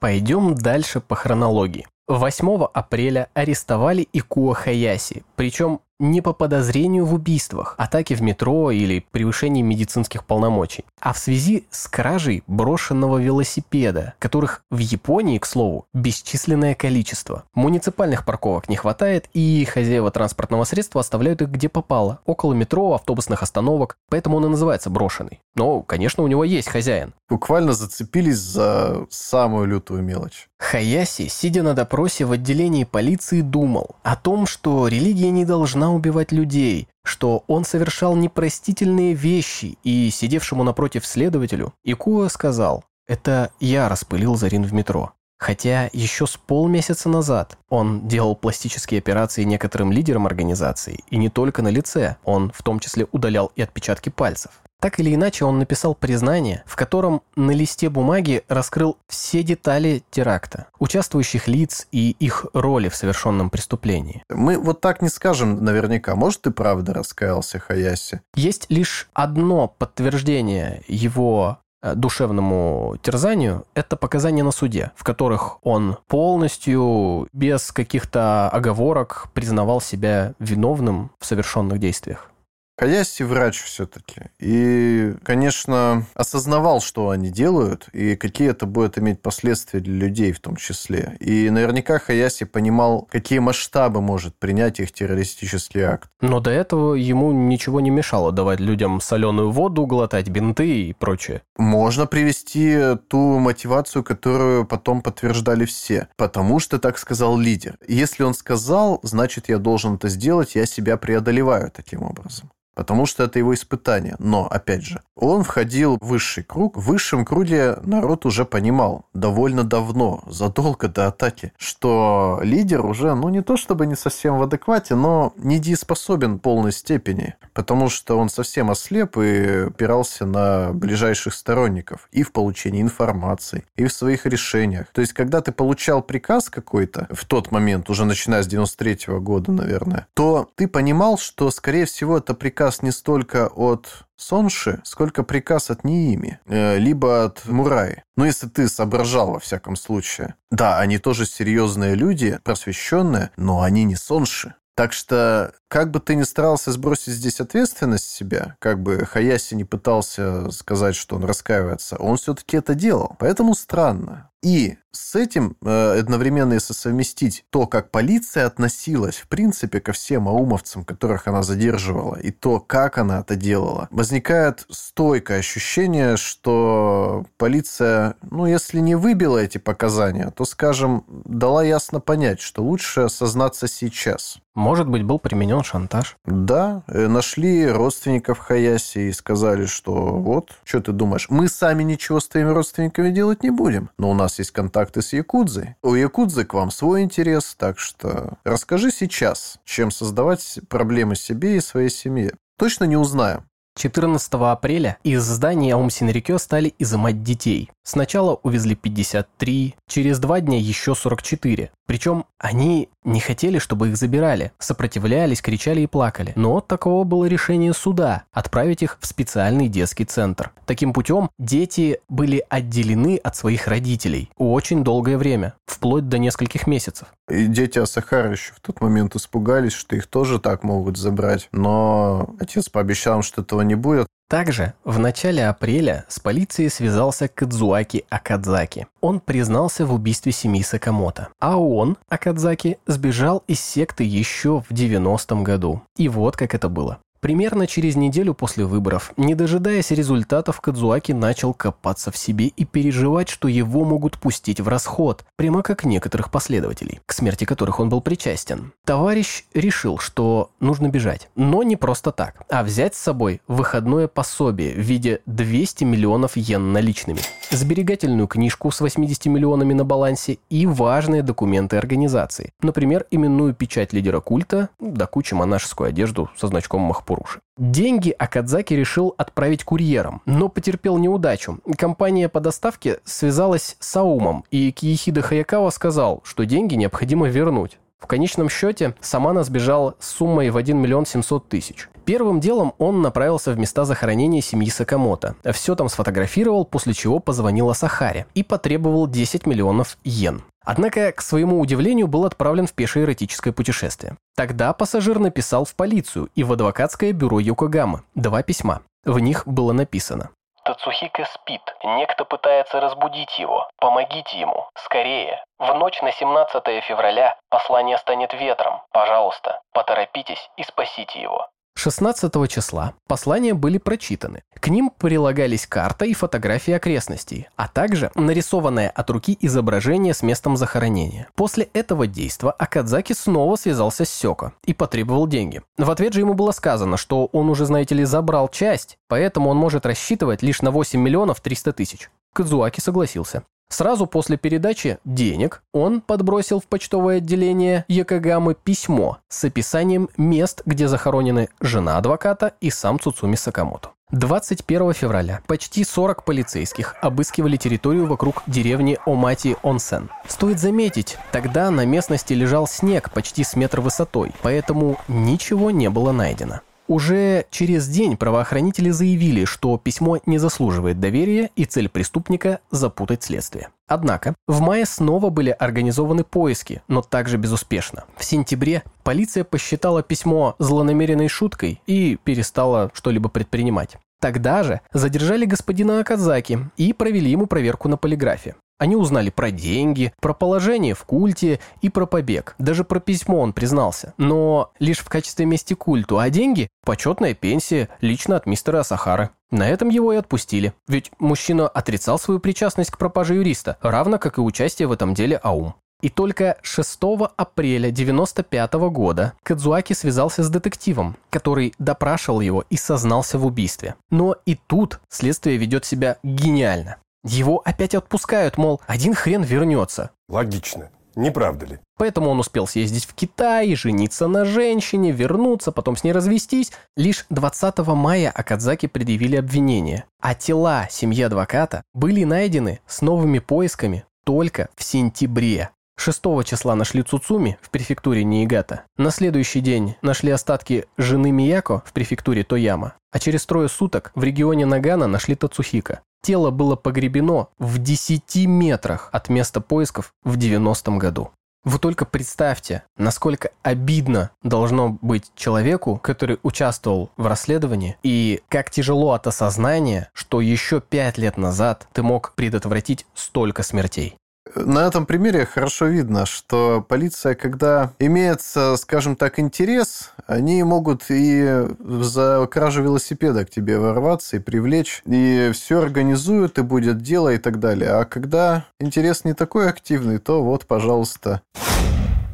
[0.00, 1.86] Пойдем дальше по хронологии.
[2.08, 9.04] 8 апреля арестовали Икуа Хаяси, причем не по подозрению в убийствах, атаке в метро или
[9.10, 15.86] превышении медицинских полномочий, а в связи с кражей брошенного велосипеда, которых в Японии, к слову,
[15.94, 17.44] бесчисленное количество.
[17.54, 23.42] Муниципальных парковок не хватает, и хозяева транспортного средства оставляют их где попало, около метро, автобусных
[23.42, 25.40] остановок, поэтому он и называется брошенный.
[25.54, 27.14] Но, конечно, у него есть хозяин.
[27.28, 30.48] Буквально зацепились за самую лютую мелочь.
[30.58, 36.32] Хаяси, сидя на допросе в отделении полиции, думал о том, что религия не должна убивать
[36.32, 44.36] людей, что он совершал непростительные вещи, и сидевшему напротив следователю Икуа сказал, «Это я распылил
[44.36, 45.12] Зарин в метро».
[45.38, 51.62] Хотя еще с полмесяца назад он делал пластические операции некоторым лидерам организации, и не только
[51.62, 54.62] на лице, он в том числе удалял и отпечатки пальцев.
[54.80, 60.66] Так или иначе, он написал признание, в котором на листе бумаги раскрыл все детали теракта,
[60.78, 64.22] участвующих лиц и их роли в совершенном преступлении.
[64.28, 66.14] Мы вот так не скажем наверняка.
[66.14, 68.20] Может, ты правда раскаялся, Хаяси?
[68.34, 77.28] Есть лишь одно подтверждение его душевному терзанию– это показания на суде, в которых он полностью,
[77.32, 82.30] без каких-то оговорок, признавал себя виновным в совершенных действиях.
[82.78, 84.22] Хаяси врач все-таки.
[84.38, 90.40] И, конечно, осознавал, что они делают, и какие это будет иметь последствия для людей в
[90.40, 91.16] том числе.
[91.20, 96.10] И наверняка Хаяси понимал, какие масштабы может принять их террористический акт.
[96.20, 101.40] Но до этого ему ничего не мешало давать людям соленую воду, глотать бинты и прочее.
[101.56, 106.08] Можно привести ту мотивацию, которую потом подтверждали все.
[106.16, 107.78] Потому что так сказал лидер.
[107.88, 113.24] Если он сказал, значит, я должен это сделать, я себя преодолеваю таким образом потому что
[113.24, 114.14] это его испытание.
[114.18, 116.76] Но, опять же, он входил в высший круг.
[116.76, 123.30] В высшем круге народ уже понимал довольно давно, задолго до атаки, что лидер уже, ну,
[123.30, 128.28] не то чтобы не совсем в адеквате, но недееспособен в полной степени, потому что он
[128.28, 134.88] совсем ослеп и опирался на ближайших сторонников и в получении информации, и в своих решениях.
[134.92, 139.20] То есть, когда ты получал приказ какой-то в тот момент, уже начиная с 93 -го
[139.20, 144.80] года, наверное, то ты понимал, что, скорее всего, это приказ приказ не столько от Сонши,
[144.82, 148.02] сколько приказ от Ниими, э, либо от Мураи.
[148.16, 150.34] Ну, если ты соображал, во всяком случае.
[150.50, 154.54] Да, они тоже серьезные люди, просвещенные, но они не Сонши.
[154.74, 159.64] Так что как бы ты ни старался сбросить здесь ответственность себя, как бы Хаяси не
[159.64, 163.16] пытался сказать, что он раскаивается, он все-таки это делал.
[163.18, 164.30] Поэтому странно.
[164.42, 170.28] И с этим э, одновременно если совместить то, как полиция относилась, в принципе, ко всем
[170.28, 178.14] аумовцам, которых она задерживала, и то, как она это делала, возникает стойкое ощущение, что полиция,
[178.22, 184.38] ну, если не выбила эти показания, то, скажем, дала ясно понять, что лучше осознаться сейчас.
[184.54, 186.16] Может быть, был применен шантаж?
[186.24, 192.20] Да, э, нашли родственников Хаяси и сказали, что вот, что ты думаешь, мы сами ничего
[192.20, 195.76] с твоими родственниками делать не будем, но у нас есть контакты с Якудзой.
[195.82, 201.60] У Якудзы к вам свой интерес, так что расскажи сейчас, чем создавать проблемы себе и
[201.60, 202.32] своей семье.
[202.58, 203.44] Точно не узнаю.
[203.76, 207.70] 14 апреля из здания Аум Синрикё стали изымать детей.
[207.84, 211.70] Сначала увезли 53, через два дня еще 44.
[211.86, 216.32] Причем они не хотели, чтобы их забирали, сопротивлялись, кричали и плакали.
[216.36, 220.50] Но таково было решение суда– отправить их в специальный детский центр.
[220.66, 227.08] Таким путем дети были отделены от своих родителей очень долгое время, вплоть до нескольких месяцев.
[227.28, 231.48] И дети Асахара еще в тот момент испугались, что их тоже так могут забрать.
[231.52, 234.06] Но отец пообещал им, что этого не будет.
[234.28, 238.88] Также в начале апреля с полицией связался Кадзуаки Акадзаки.
[239.00, 241.28] Он признался в убийстве семьи Сакамото.
[241.38, 245.82] А он, Акадзаки, сбежал из секты еще в 90-м году.
[245.96, 246.98] И вот как это было.
[247.20, 253.28] Примерно через неделю после выборов, не дожидаясь результатов, Кадзуаки начал копаться в себе и переживать,
[253.28, 258.00] что его могут пустить в расход, прямо как некоторых последователей, к смерти которых он был
[258.00, 258.72] причастен.
[258.84, 264.74] Товарищ решил, что нужно бежать, но не просто так, а взять с собой выходное пособие
[264.74, 271.22] в виде 200 миллионов йен наличными, сберегательную книжку с 80 миллионами на балансе и важные
[271.22, 277.40] документы организации, например, именную печать лидера культа, да куча монашескую одежду со значком Махпур Поруши.
[277.58, 281.58] Деньги Акадзаки решил отправить курьером, но потерпел неудачу.
[281.78, 287.78] Компания по доставке связалась с Аумом, и Киехида Хаякава сказал, что деньги необходимо вернуть.
[287.98, 291.88] В конечном счете Самана сбежал с суммой в 1 миллион 700 тысяч.
[292.04, 295.34] Первым делом он направился в места захоронения семьи Сакамото.
[295.52, 300.42] Все там сфотографировал, после чего позвонил Асахаре и потребовал 10 миллионов йен.
[300.64, 304.16] Однако, к своему удивлению, был отправлен в пешее эротическое путешествие.
[304.36, 308.82] Тогда пассажир написал в полицию и в адвокатское бюро Йокогамы два письма.
[309.04, 310.30] В них было написано
[310.66, 311.62] Тацухика спит.
[311.84, 313.68] Некто пытается разбудить его.
[313.78, 314.68] Помогите ему.
[314.74, 315.44] Скорее.
[315.60, 318.82] В ночь на 17 февраля послание станет ветром.
[318.90, 321.48] Пожалуйста, поторопитесь и спасите его.
[321.78, 324.42] 16 числа послания были прочитаны.
[324.58, 330.56] К ним прилагались карта и фотографии окрестностей, а также нарисованное от руки изображение с местом
[330.56, 331.28] захоронения.
[331.34, 335.62] После этого действа Акадзаки снова связался с Сёко и потребовал деньги.
[335.76, 339.58] В ответ же ему было сказано, что он уже, знаете ли, забрал часть, поэтому он
[339.58, 342.10] может рассчитывать лишь на 8 миллионов 300 тысяч.
[342.32, 343.42] Кадзуаки согласился.
[343.68, 350.88] Сразу после передачи денег он подбросил в почтовое отделение Якогамы письмо с описанием мест, где
[350.88, 353.90] захоронены жена адвоката и сам Цуцуми Сакамото.
[354.12, 360.10] 21 февраля почти 40 полицейских обыскивали территорию вокруг деревни Омати-Онсен.
[360.28, 366.12] Стоит заметить, тогда на местности лежал снег почти с метр высотой, поэтому ничего не было
[366.12, 366.60] найдено.
[366.88, 373.68] Уже через день правоохранители заявили, что письмо не заслуживает доверия и цель преступника– запутать следствие.
[373.88, 378.04] Однако, в мае снова были организованы поиски, но также безуспешно.
[378.16, 383.96] В сентябре полиция посчитала письмо злонамеренной шуткой и перестала что-либо предпринимать.
[384.20, 388.54] Тогда же задержали господина Аказаки и провели ему проверку на полиграфе.
[388.78, 392.54] Они узнали про деньги, про положение в культе и про побег.
[392.58, 394.12] Даже про письмо он признался.
[394.18, 399.30] Но лишь в качестве мести культу, а деньги– почетная пенсия лично от мистера Асахара.
[399.50, 400.74] На этом его и отпустили.
[400.88, 405.36] Ведь мужчина отрицал свою причастность к пропаже юриста, равно как и участие в этом деле
[405.36, 405.74] АУМ.
[406.02, 406.98] И только 6
[407.36, 413.94] апреля 1995 года Кадзуаки связался с детективом, который допрашивал его и сознался в убийстве.
[414.10, 416.98] Но и тут следствие ведет себя гениально.
[417.26, 420.10] Его опять отпускают, мол, один хрен вернется.
[420.28, 420.90] Логично.
[421.16, 421.78] Не правда ли?
[421.98, 426.72] Поэтому он успел съездить в Китай, жениться на женщине, вернуться, потом с ней развестись.
[426.94, 430.04] Лишь 20 мая Акадзаки предъявили обвинение.
[430.20, 435.70] А тела семьи адвоката были найдены с новыми поисками только в сентябре.
[435.98, 438.82] 6 числа нашли Цуцуми в префектуре Ниигата.
[438.98, 442.94] На следующий день нашли остатки жены Мияко в префектуре Тояма.
[443.10, 446.02] А через трое суток в регионе Нагана нашли Тацухика.
[446.22, 451.30] Тело было погребено в 10 метрах от места поисков в 90-м году.
[451.66, 459.12] Вы только представьте, насколько обидно должно быть человеку, который участвовал в расследовании, и как тяжело
[459.12, 464.16] от осознания, что еще пять лет назад ты мог предотвратить столько смертей.
[464.54, 471.66] На этом примере хорошо видно, что полиция, когда имеется, скажем так, интерес, они могут и
[471.80, 477.38] за кражу велосипеда к тебе ворваться и привлечь, и все организуют, и будет дело и
[477.38, 477.90] так далее.
[477.90, 481.42] А когда интерес не такой активный, то вот, пожалуйста.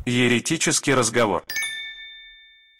[0.05, 1.43] Еретический разговор.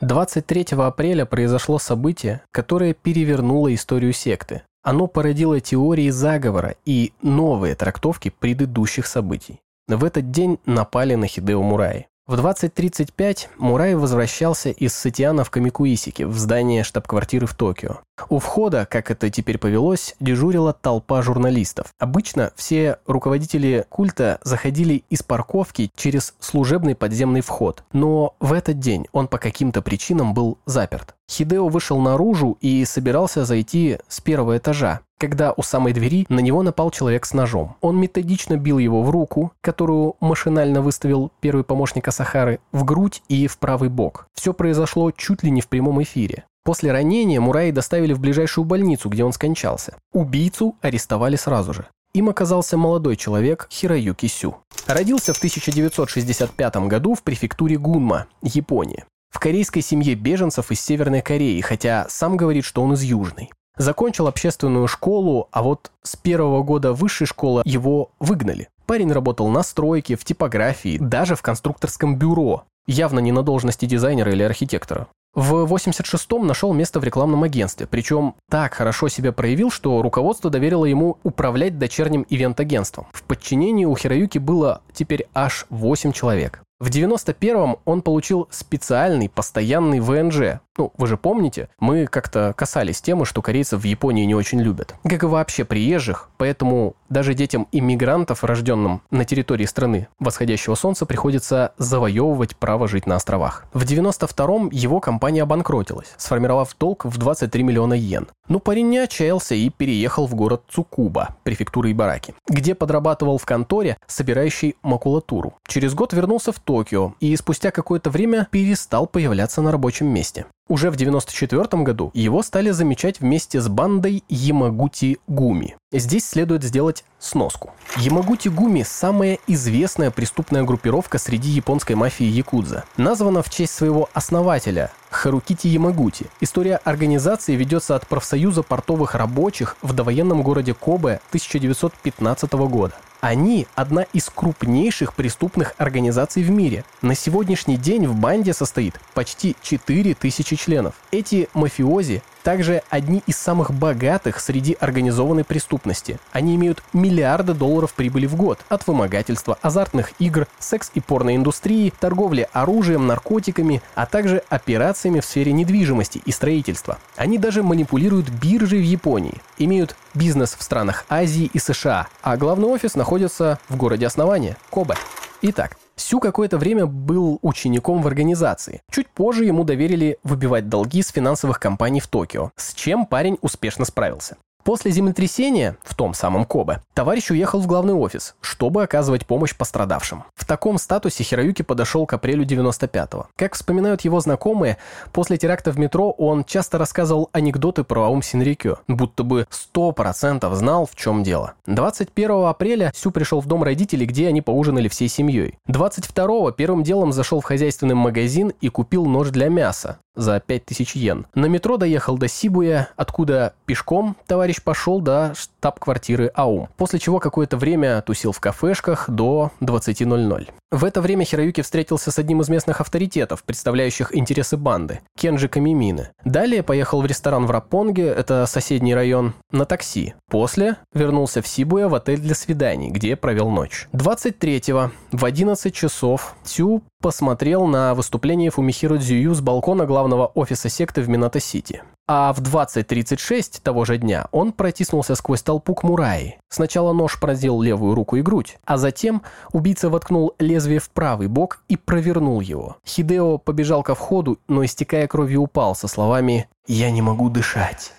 [0.01, 4.63] 23 апреля произошло событие, которое перевернуло историю секты.
[4.83, 9.61] Оно породило теории заговора и новые трактовки предыдущих событий.
[9.89, 12.09] В этот день напали на Хидео Мураи.
[12.29, 17.99] В 20.35 Мурай возвращался из Сатиана в Камикуисике, в здание штаб-квартиры в Токио.
[18.29, 21.89] У входа, как это теперь повелось, дежурила толпа журналистов.
[21.99, 29.09] Обычно все руководители культа заходили из парковки через служебный подземный вход, но в этот день
[29.11, 31.17] он по каким-то причинам был заперт.
[31.33, 36.63] Хидео вышел наружу и собирался зайти с первого этажа, когда у самой двери на него
[36.63, 37.77] напал человек с ножом.
[37.81, 43.47] Он методично бил его в руку, которую машинально выставил первый помощник Асахары, в грудь и
[43.47, 44.27] в правый бок.
[44.35, 46.45] Все произошло чуть ли не в прямом эфире.
[46.65, 49.97] После ранения Мураи доставили в ближайшую больницу, где он скончался.
[50.13, 51.87] Убийцу арестовали сразу же.
[52.13, 54.57] Им оказался молодой человек Хироюки Сю.
[54.87, 59.07] Родился в 1965 году в префектуре Гунма, Япония.
[59.33, 63.51] В корейской семье беженцев из Северной Кореи, хотя сам говорит, что он из Южной.
[63.79, 68.69] Закончил общественную школу, а вот с первого года высшей школы его выгнали.
[68.85, 72.65] Парень работал на стройке, в типографии, даже в конструкторском бюро.
[72.87, 75.09] Явно не на должности дизайнера или архитектора.
[75.35, 80.85] В 86-м нашел место в рекламном агентстве, причем так хорошо себя проявил, что руководство доверило
[80.85, 83.07] ему управлять дочерним ивент-агентством.
[83.13, 86.63] В подчинении у Хироюки было теперь аж 8 человек.
[86.83, 90.59] В 91-м он получил специальный постоянный ВНЖ.
[90.79, 94.95] Ну, вы же помните, мы как-то касались темы, что корейцев в Японии не очень любят.
[95.05, 101.73] Как и вообще приезжих, поэтому даже детям иммигрантов, рожденным на территории страны восходящего солнца, приходится
[101.77, 103.67] завоевывать право жить на островах.
[103.75, 108.29] В 92-м его компания обанкротилась, сформировав долг в 23 миллиона йен.
[108.49, 113.99] Но парень не отчаялся и переехал в город Цукуба, префектура Ибараки, где подрабатывал в конторе,
[114.07, 115.55] собирающей макулатуру.
[115.69, 120.47] Через год вернулся в Токио и спустя какое-то время перестал появляться на рабочем месте.
[120.69, 125.77] Уже в 1994 году его стали замечать вместе с бандой Ямагути Гуми.
[125.93, 127.73] Здесь следует сделать сноску.
[127.97, 132.85] Ямагути Гуми– самая известная преступная группировка среди японской мафии Якудза.
[132.97, 136.27] Названа в честь своего основателя Харукити Ямагути.
[136.41, 142.95] История организации ведется от профсоюза портовых рабочих в довоенном городе Кобе 1915 года.
[143.23, 146.85] Они– одна из крупнейших преступных организаций в мире.
[147.03, 150.97] На сегодняшний день в банде состоит почти 4000 членов.
[151.13, 156.19] Эти мафиози также одни из самых богатых среди организованной преступности.
[156.33, 162.49] Они имеют миллиарды долларов прибыли в год от вымогательства, азартных игр, секс- и порноиндустрии, торговли
[162.53, 166.99] оружием, наркотиками, а также операциями в сфере недвижимости и строительства.
[167.17, 172.69] Они даже манипулируют биржей в Японии, имеют бизнес в странах Азии и США, а главный
[172.69, 174.95] офис находится в городе основания– Кобе.
[175.43, 178.83] Итак, Сю какое-то время был учеником в организации.
[178.91, 183.85] Чуть позже ему доверили выбивать долги с финансовых компаний в Токио, с чем парень успешно
[183.85, 184.37] справился.
[184.65, 190.25] После землетрясения, в том самом Кобе, товарищ уехал в главный офис, чтобы оказывать помощь пострадавшим.
[190.37, 193.27] В таком статусе Хироюки подошел к апрелю 95-го.
[193.37, 194.79] Как вспоминают его знакомые,
[195.13, 200.87] после теракта в метро он часто рассказывал анекдоты про Аум Синрикё, будто бы 100% знал,
[200.87, 201.55] в чем дело.
[201.67, 205.59] 21 апреля Сю пришел в дом родителей, где они поужинали всей семьей.
[205.69, 211.27] 22-го первым делом зашел в хозяйственный магазин и купил нож для мяса за 5000 йен.
[211.35, 217.57] На метро доехал до Сибуя, откуда пешком товарищ пошел до штаб-квартиры АУМ, после чего какое-то
[217.57, 220.49] время тусил в кафешках до 20.00.
[220.73, 226.09] В это время Хироюки встретился с одним из местных авторитетов, представляющих интересы банды, Кенджи Камимины.
[226.25, 230.15] Далее поехал в ресторан в Рапонге, это соседний район, на такси.
[230.31, 233.87] После вернулся в Сибуя в отель для свиданий, где провел ночь.
[233.93, 241.03] 23-го в 11 часов Цю посмотрел на выступление Фумихиро Дзюю с балкона главного офиса секты
[241.03, 241.83] в Минато-Сити.
[242.09, 246.39] А в 20.36 того же дня он протиснулся сквозь толпу к Мураи.
[246.49, 249.23] Сначала нож пронзил левую руку и грудь, а затем
[249.53, 252.77] убийца воткнул лезвие в правый бок и провернул его.
[252.87, 257.93] Хидео побежал ко входу, но истекая кровью упал со словами «Я не могу дышать».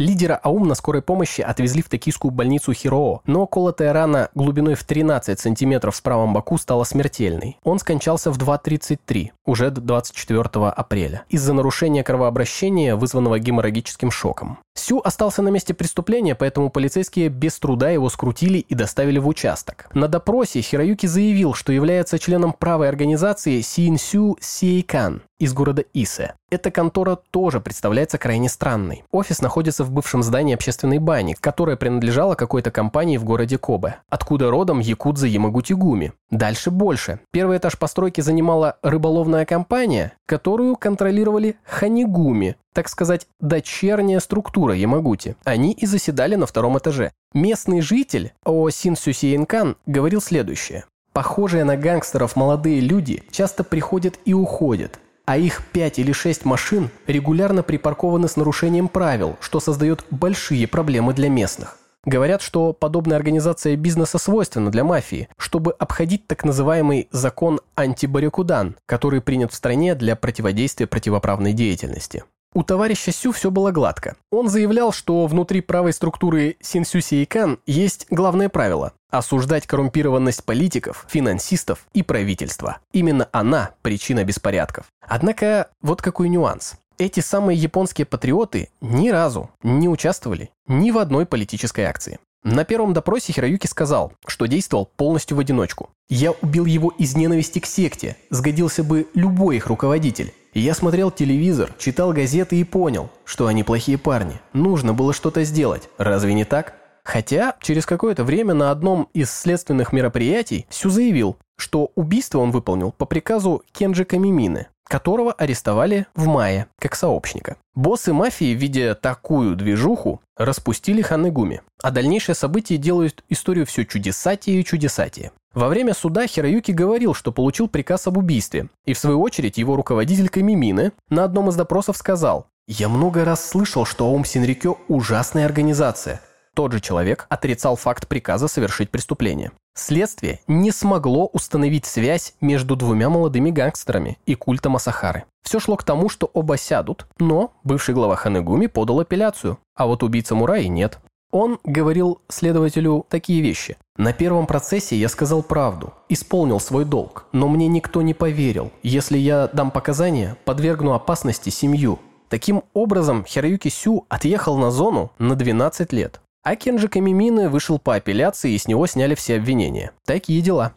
[0.00, 4.82] Лидера АУМ на скорой помощи отвезли в токийскую больницу Хироо, но колотая рана глубиной в
[4.82, 7.58] 13 сантиметров в правом боку стала смертельной.
[7.64, 14.56] Он скончался в 2.33, уже 24 апреля, из-за нарушения кровообращения, вызванного геморрагическим шоком.
[14.74, 19.90] Сю остался на месте преступления, поэтому полицейские без труда его скрутили и доставили в участок.
[19.92, 26.36] На допросе Хироюки заявил, что является членом правой организации Синсю Сейкан из города Исе.
[26.50, 29.04] Эта контора тоже представляется крайне странной.
[29.12, 34.50] Офис находится в бывшем здании общественной бани, которая принадлежала какой-то компании в городе Кобе, откуда
[34.50, 36.12] родом Якудза Ямагутигуми.
[36.32, 37.20] Дальше больше.
[37.30, 45.36] Первый этаж постройки занимала рыболовная компания, которую контролировали Ханигуми, так сказать, дочерняя структура Ямагути.
[45.44, 47.12] Они и заседали на втором этаже.
[47.32, 50.84] Местный житель О Син Сюсиенкан говорил следующее.
[51.12, 55.00] Похожие на гангстеров молодые люди часто приходят и уходят,
[55.30, 61.14] а их 5 или 6 машин регулярно припаркованы с нарушением правил, что создает большие проблемы
[61.14, 61.78] для местных.
[62.04, 69.20] Говорят, что подобная организация бизнеса свойственна для мафии, чтобы обходить так называемый закон антибарикудан, который
[69.20, 72.24] принят в стране для противодействия противоправной деятельности.
[72.52, 74.16] У товарища Сю все было гладко.
[74.32, 81.86] Он заявлял, что внутри правой структуры Синсю Сейкан есть главное правило– осуждать коррумпированность политиков, финансистов
[81.94, 82.78] и правительства.
[82.92, 84.86] Именно она– причина беспорядков.
[85.00, 86.74] Однако, вот какой нюанс.
[86.98, 92.18] Эти самые японские патриоты ни разу не участвовали ни в одной политической акции.
[92.42, 95.90] На первом допросе Хироюки сказал, что действовал полностью в одиночку.
[96.08, 100.34] «Я убил его из ненависти к секте, сгодился бы любой их руководитель.
[100.52, 104.40] Я смотрел телевизор, читал газеты и понял, что они плохие парни.
[104.52, 105.88] Нужно было что-то сделать.
[105.96, 106.74] Разве не так?
[107.04, 112.90] Хотя через какое-то время на одном из следственных мероприятий Сю заявил, что убийство он выполнил
[112.90, 117.56] по приказу Кенджи Камимины, которого арестовали в мае как сообщника.
[117.74, 121.62] Боссы мафии, видя такую движуху, распустили Ханегуми.
[121.80, 125.30] А дальнейшие события делают историю все чудесатее и чудесатее.
[125.52, 129.74] Во время суда Хироюки говорил, что получил приказ об убийстве, и в свою очередь его
[129.74, 135.46] руководитель Камимины на одном из допросов сказал «Я много раз слышал, что Аум Синрикё– ужасная
[135.46, 136.20] организация».
[136.54, 139.50] Тот же человек отрицал факт приказа совершить преступление.
[139.74, 145.24] Следствие не смогло установить связь между двумя молодыми гангстерами и культом Асахары.
[145.42, 150.02] Все шло к тому, что оба сядут, но бывший глава Ханегуми подал апелляцию, а вот
[150.02, 150.98] убийца Мураи нет.
[151.30, 153.76] Он говорил следователю такие вещи.
[153.96, 158.72] «На первом процессе я сказал правду, исполнил свой долг, но мне никто не поверил.
[158.82, 161.98] Если я дам показания, подвергну опасности семью».
[162.28, 166.20] Таким образом, Хироюки Сю отъехал на зону на 12 лет.
[166.42, 169.90] А Кенджи Камимины вышел по апелляции и с него сняли все обвинения.
[170.06, 170.72] Такие дела.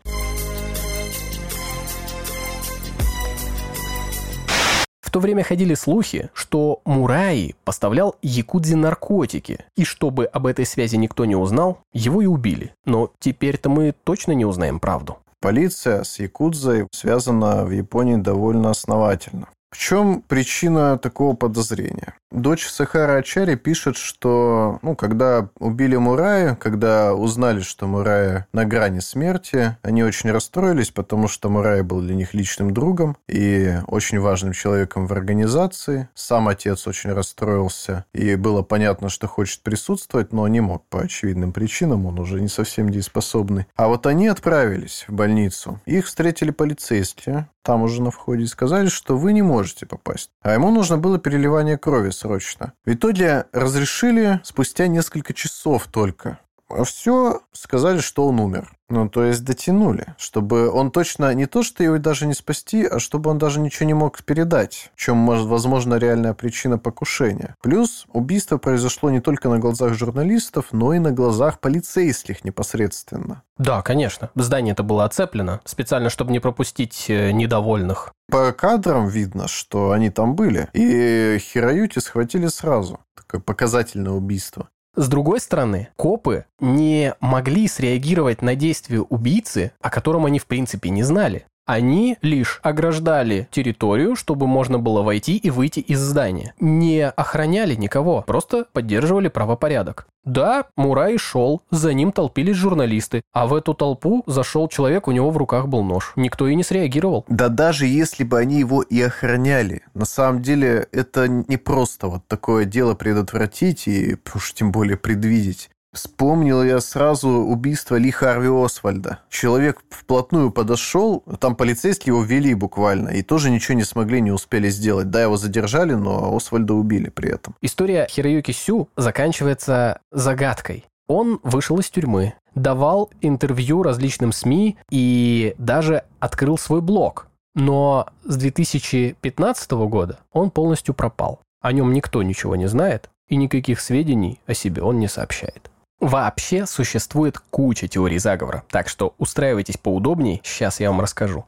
[5.13, 11.25] То время ходили слухи, что Мураи поставлял Якудзе наркотики, и чтобы об этой связи никто
[11.25, 12.73] не узнал, его и убили.
[12.85, 15.19] Но теперь-то мы точно не узнаем правду.
[15.39, 19.49] Полиция с Якудзой связана в Японии довольно основательно.
[19.73, 22.13] В чем причина такого подозрения?
[22.29, 28.99] Дочь Сахара Ачари пишет, что ну, когда убили Мурая, когда узнали, что Мурая на грани
[28.99, 34.53] смерти, они очень расстроились, потому что Мурай был для них личным другом и очень важным
[34.53, 36.07] человеком в организации.
[36.13, 41.51] Сам отец очень расстроился, и было понятно, что хочет присутствовать, но не мог по очевидным
[41.51, 43.65] причинам, он уже не совсем дееспособный.
[43.75, 45.79] А вот они отправились в больницу.
[45.85, 50.31] Их встретили полицейские, там уже на входе, и сказали, что вы не можете попасть.
[50.41, 52.73] А ему нужно было переливание крови срочно.
[52.85, 56.39] В итоге разрешили спустя несколько часов только.
[56.69, 58.71] А все сказали, что он умер.
[58.89, 62.99] Ну, то есть дотянули, чтобы он точно не то, что его даже не спасти, а
[62.99, 67.55] чтобы он даже ничего не мог передать, в чем, может, возможно, реальная причина покушения.
[67.63, 73.41] Плюс убийство произошло не только на глазах журналистов, но и на глазах полицейских непосредственно.
[73.57, 74.29] Да, конечно.
[74.35, 78.13] Здание это было оцеплено, специально, чтобы не пропустить э, недовольных.
[78.29, 80.69] По кадрам видно, что они там были.
[80.73, 82.99] И Хироюти схватили сразу.
[83.15, 84.69] Такое показательное убийство.
[84.95, 90.89] С другой стороны, копы не могли среагировать на действия убийцы, о котором они в принципе
[90.89, 91.47] не знали.
[91.65, 96.53] Они лишь ограждали территорию, чтобы можно было войти и выйти из здания.
[96.59, 100.07] Не охраняли никого, просто поддерживали правопорядок.
[100.25, 105.31] Да, Мурай шел, за ним толпились журналисты, а в эту толпу зашел человек, у него
[105.31, 106.13] в руках был нож.
[106.15, 107.25] Никто и не среагировал.
[107.27, 112.27] Да даже если бы они его и охраняли, на самом деле это не просто вот
[112.27, 115.69] такое дело предотвратить и уж тем более предвидеть.
[115.93, 119.19] Вспомнил я сразу убийство Ли Харви Освальда.
[119.29, 124.69] Человек вплотную подошел, там полицейские его вели буквально, и тоже ничего не смогли, не успели
[124.69, 125.11] сделать.
[125.11, 127.55] Да, его задержали, но Освальда убили при этом.
[127.61, 130.85] История Хироюки Сю заканчивается загадкой.
[131.07, 137.27] Он вышел из тюрьмы, давал интервью различным СМИ и даже открыл свой блог.
[137.53, 141.39] Но с 2015 года он полностью пропал.
[141.61, 145.69] О нем никто ничего не знает, и никаких сведений о себе он не сообщает.
[146.03, 151.45] Вообще существует куча теорий заговора, так что устраивайтесь поудобнее, сейчас я вам расскажу.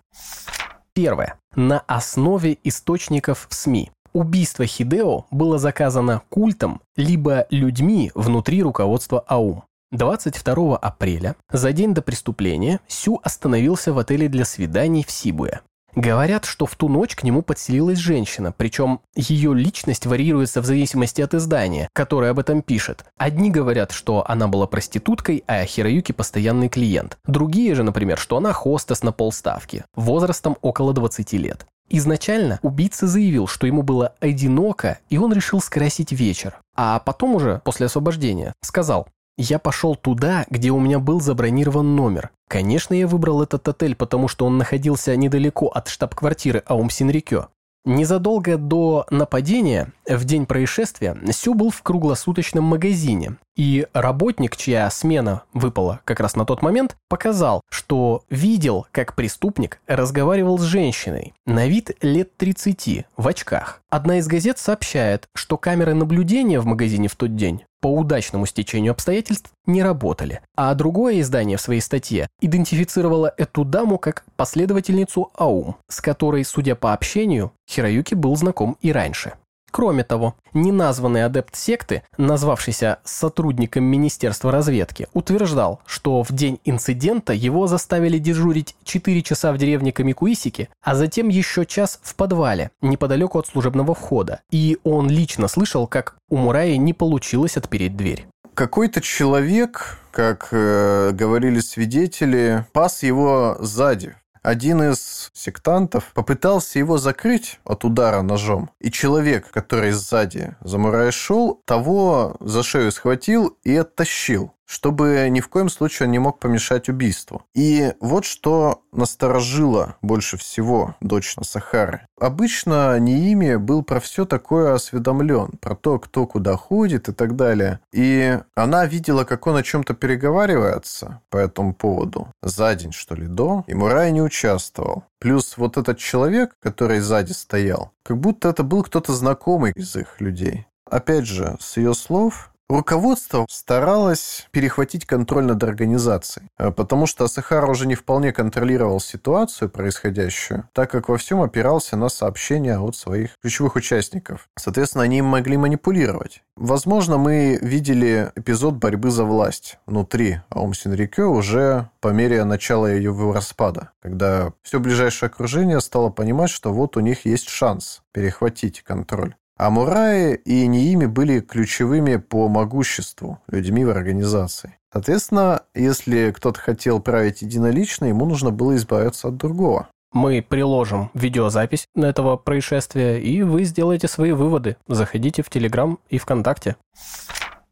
[0.93, 1.37] Первое.
[1.57, 3.91] На основе источников в СМИ.
[4.13, 9.63] Убийство Хидео было заказано культом либо людьми внутри руководства АУМ.
[9.91, 15.59] 22 апреля, за день до преступления, Сю остановился в отеле для свиданий в Сибуе.
[15.95, 21.21] Говорят, что в ту ночь к нему подселилась женщина, причем ее личность варьируется в зависимости
[21.21, 23.05] от издания, которое об этом пишет.
[23.17, 27.17] Одни говорят, что она была проституткой, а Хироюки постоянный клиент.
[27.25, 31.65] Другие же, например, что она хостес на полставки, возрастом около 20 лет.
[31.87, 36.59] Изначально убийца заявил, что ему было одиноко, и он решил скрасить вечер.
[36.75, 42.31] А потом уже, после освобождения, сказал, я пошел туда, где у меня был забронирован номер.
[42.47, 47.47] Конечно, я выбрал этот отель, потому что он находился недалеко от штаб-квартиры Аум Синрикё.
[47.85, 55.43] Незадолго до нападения, в день происшествия, Сю был в круглосуточном магазине, и работник, чья смена
[55.53, 61.67] выпала как раз на тот момент, показал, что видел, как преступник разговаривал с женщиной, на
[61.67, 63.81] вид лет 30, в очках.
[63.91, 68.93] Одна из газет сообщает, что камеры наблюдения в магазине в тот день по удачному стечению
[68.93, 75.75] обстоятельств не работали, а другое издание в своей статье идентифицировало эту даму как последовательницу Аум,
[75.87, 79.33] с которой, судя по общению, Хироюки был знаком и раньше.
[79.75, 87.67] Кроме того, неназванный адепт секты, назвавшийся сотрудником Министерства разведки, утверждал, что в день инцидента его
[87.67, 93.47] заставили дежурить 4 часа в деревне Камикуисики, а затем еще час в подвале, неподалеку от
[93.47, 94.39] служебного входа.
[94.49, 98.27] И он лично слышал, как у Мураи не получилось отпереть дверь.
[98.53, 104.15] Какой-то человек, как э, говорили свидетели, пас его сзади,
[104.45, 111.11] один из сектантов попытался его закрыть от удара ножом, и человек, который сзади за Мурай
[111.11, 116.39] шел, того за шею схватил и оттащил чтобы ни в коем случае он не мог
[116.39, 117.43] помешать убийству.
[117.53, 122.07] И вот что насторожило больше всего дочь Сахары.
[122.19, 127.79] Обычно Неими был про все такое осведомлен, про то, кто куда ходит и так далее.
[127.91, 133.27] И она видела, как он о чем-то переговаривается по этому поводу за день, что ли,
[133.27, 135.03] до, и Мурай не участвовал.
[135.19, 140.21] Плюс вот этот человек, который сзади стоял, как будто это был кто-то знакомый из их
[140.21, 140.67] людей.
[140.89, 147.67] Опять же, с ее слов, Руководство старалось перехватить контроль над организацией, э, потому что Асахара
[147.67, 153.37] уже не вполне контролировал ситуацию происходящую, так как во всем опирался на сообщения от своих
[153.39, 154.49] ключевых участников.
[154.57, 156.41] Соответственно, они им могли манипулировать.
[156.55, 163.13] Возможно, мы видели эпизод борьбы за власть внутри Аум Синрикё уже по мере начала ее
[163.31, 169.35] распада, когда все ближайшее окружение стало понимать, что вот у них есть шанс перехватить контроль.
[169.57, 174.77] А Мураи и Неими были ключевыми по могуществу людьми в организации.
[174.91, 179.87] Соответственно, если кто-то хотел править единолично, ему нужно было избавиться от другого.
[180.11, 184.77] Мы приложим видеозапись на этого происшествия, и вы сделаете свои выводы.
[184.87, 186.77] Заходите в Телеграм и ВКонтакте.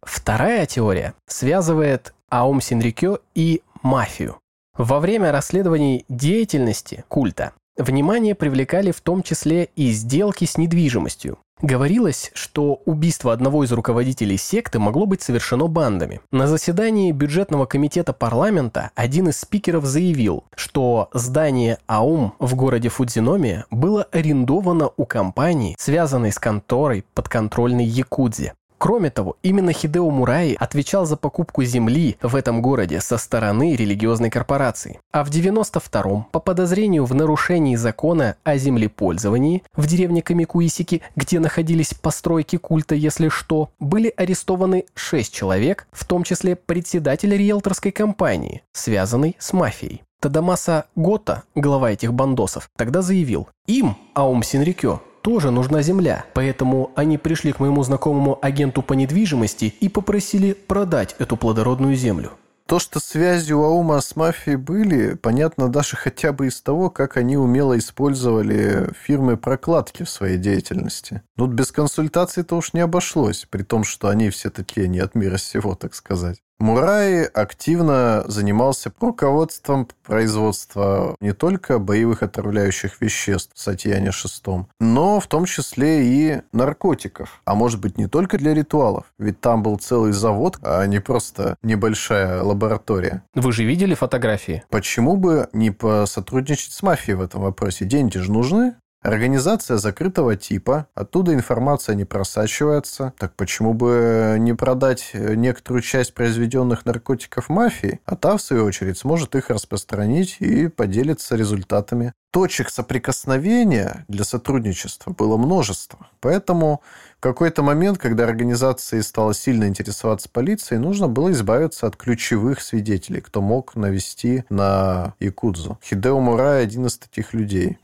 [0.02, 4.40] Вторая теория связывает Аум Синрикё и мафию.
[4.78, 11.38] Во время расследований деятельности культа внимание привлекали в том числе и сделки с недвижимостью.
[11.62, 16.20] Говорилось, что убийство одного из руководителей секты могло быть совершено бандами.
[16.30, 23.64] На заседании бюджетного комитета парламента один из спикеров заявил, что здание АУМ в городе Фудзиноме
[23.72, 28.56] было арендовано у компании, связанной с конторой подконтрольной Якудзе.
[28.84, 34.30] Кроме того, именно Хидео Мураи отвечал за покупку земли в этом городе со стороны религиозной
[34.30, 35.00] корпорации.
[35.14, 41.94] А в 92-м, по подозрению в нарушении закона о землепользовании в деревне Камикуисики, где находились
[41.94, 49.38] постройки культа, если что, были арестованы 6 человек, в том числе председатель риэлторской компании, связанный
[49.40, 50.02] с мафией.
[50.20, 57.18] Тадамаса Гота, глава этих бандосов, тогда заявил, им, Аум Синрикё, тоже нужна земля, поэтому они
[57.18, 62.34] пришли к моему знакомому агенту по недвижимости и попросили продать эту плодородную землю.
[62.66, 67.18] То, что связи у Аума с мафией были, понятно даже хотя бы из того, как
[67.18, 71.22] они умело использовали фирмы прокладки в своей деятельности.
[71.38, 75.38] Тут без консультаций-то уж не обошлось, при том, что они все такие не от мира
[75.38, 76.42] сего, так сказать.
[76.64, 85.28] Мураи активно занимался руководством производства не только боевых отравляющих веществ в Сатьяне VI, но в
[85.28, 87.42] том числе и наркотиков.
[87.44, 91.58] А может быть, не только для ритуалов, ведь там был целый завод, а не просто
[91.64, 93.24] небольшая лаборатория.
[93.36, 94.64] Вы же видели фотографии?
[94.70, 97.84] Почему бы не посотрудничать с мафией в этом вопросе?
[97.84, 103.14] Деньги же нужны, Организация закрытого типа, оттуда информация не просачивается.
[103.20, 108.98] Так почему бы не продать некоторую часть произведенных наркотиков мафии, а та, в свою очередь,
[108.98, 112.14] сможет их распространить и поделиться результатами.
[112.32, 116.08] Точек соприкосновения для сотрудничества было множество.
[116.22, 116.82] Поэтому
[117.18, 123.20] в какой-то момент, когда организации стала сильно интересоваться полицией, нужно было избавиться от ключевых свидетелей,
[123.20, 125.78] кто мог навести на Якудзу.
[125.84, 127.78] Хидео Мурай– один из таких людей.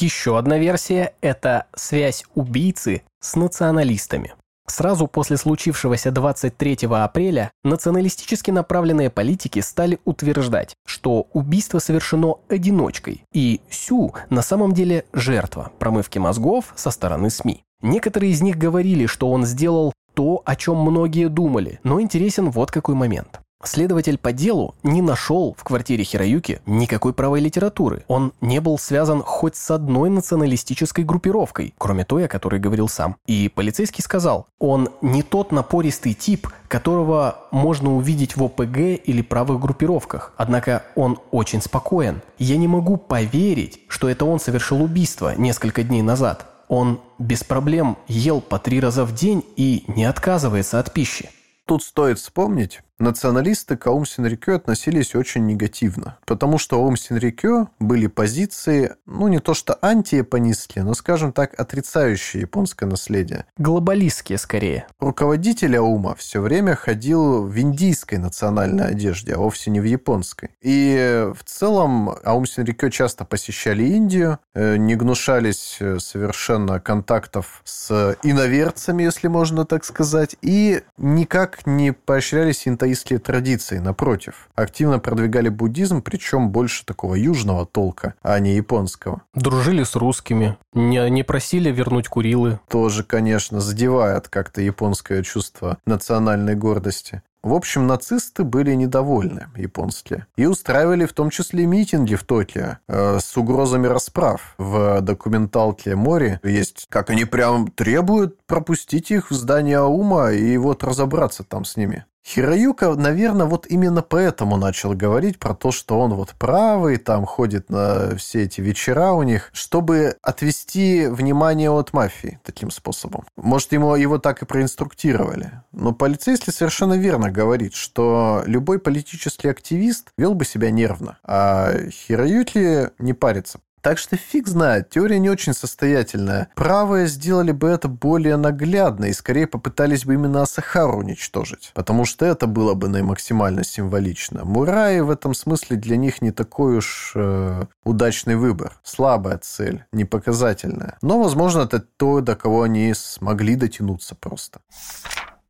[0.00, 4.32] Еще одна версия– это связь убийцы с националистами.
[4.66, 13.60] Сразу после случившегося 23 апреля националистически направленные политики стали утверждать, что убийство совершено одиночкой, и
[13.68, 17.62] Сю на самом деле жертва промывки мозгов со стороны СМИ.
[17.82, 22.70] Некоторые из них говорили, что он сделал то, о чем многие думали, но интересен вот
[22.70, 23.40] какой момент.
[23.62, 28.04] Следователь по делу не нашел в квартире Хироюки никакой правой литературы.
[28.08, 33.16] Он не был связан хоть с одной националистической группировкой, кроме той, о которой говорил сам.
[33.26, 39.60] И полицейский сказал, он не тот напористый тип, которого можно увидеть в ОПГ или правых
[39.60, 40.32] группировках.
[40.38, 42.22] Однако он очень спокоен.
[42.38, 46.46] Я не могу поверить, что это он совершил убийство несколько дней назад.
[46.68, 51.28] Он без проблем ел по три раза в день и не отказывается от пищи.
[51.66, 57.68] Тут стоит вспомнить, националисты к Аум Синрикё относились очень негативно, потому что у Аум Синрикё
[57.78, 63.46] были позиции, ну, не то что антияпонистские, но, скажем так, отрицающие японское наследие.
[63.58, 64.86] Глобалистские, скорее.
[65.00, 70.50] Руководитель Аума все время ходил в индийской национальной одежде, а вовсе не в японской.
[70.60, 78.16] И в целом Аум Синрикё часто посещали Индию, э, не гнушались э, совершенно контактов с
[78.22, 85.48] иноверцами, если можно так сказать, и никак не поощряли синтоизм даосские традиции, напротив, активно продвигали
[85.48, 89.22] буддизм, причем больше такого южного толка, а не японского.
[89.34, 92.60] Дружили с русскими, не, не просили вернуть Курилы.
[92.68, 97.22] Тоже, конечно, задевает как-то японское чувство национальной гордости.
[97.42, 103.18] В общем, нацисты были недовольны, японские, и устраивали в том числе митинги в Токио э,
[103.18, 104.54] с угрозами расправ.
[104.58, 110.84] В документалке «Море» есть, как они прям требуют пропустить их в здание Аума и вот
[110.84, 112.04] разобраться там с ними.
[112.26, 117.70] Хироюка, наверное, вот именно поэтому начал говорить про то, что он вот правый, там ходит
[117.70, 123.24] на все эти вечера у них, чтобы отвести внимание от мафии таким способом.
[123.36, 125.62] Может, ему его так и проинструктировали.
[125.72, 132.90] Но полицейский совершенно верно говорит, что любой политический активист вел бы себя нервно, а Хироюки
[132.98, 136.48] не парится так что фиг знает, теория не очень состоятельная.
[136.54, 142.24] Правые сделали бы это более наглядно и скорее попытались бы именно Асахару уничтожить, потому что
[142.26, 144.44] это было бы наимаксимально символично.
[144.44, 148.78] Мураи в этом смысле для них не такой уж э, удачный выбор.
[148.82, 150.98] Слабая цель, непоказательная.
[151.02, 154.60] Но, возможно, это то, до кого они смогли дотянуться просто.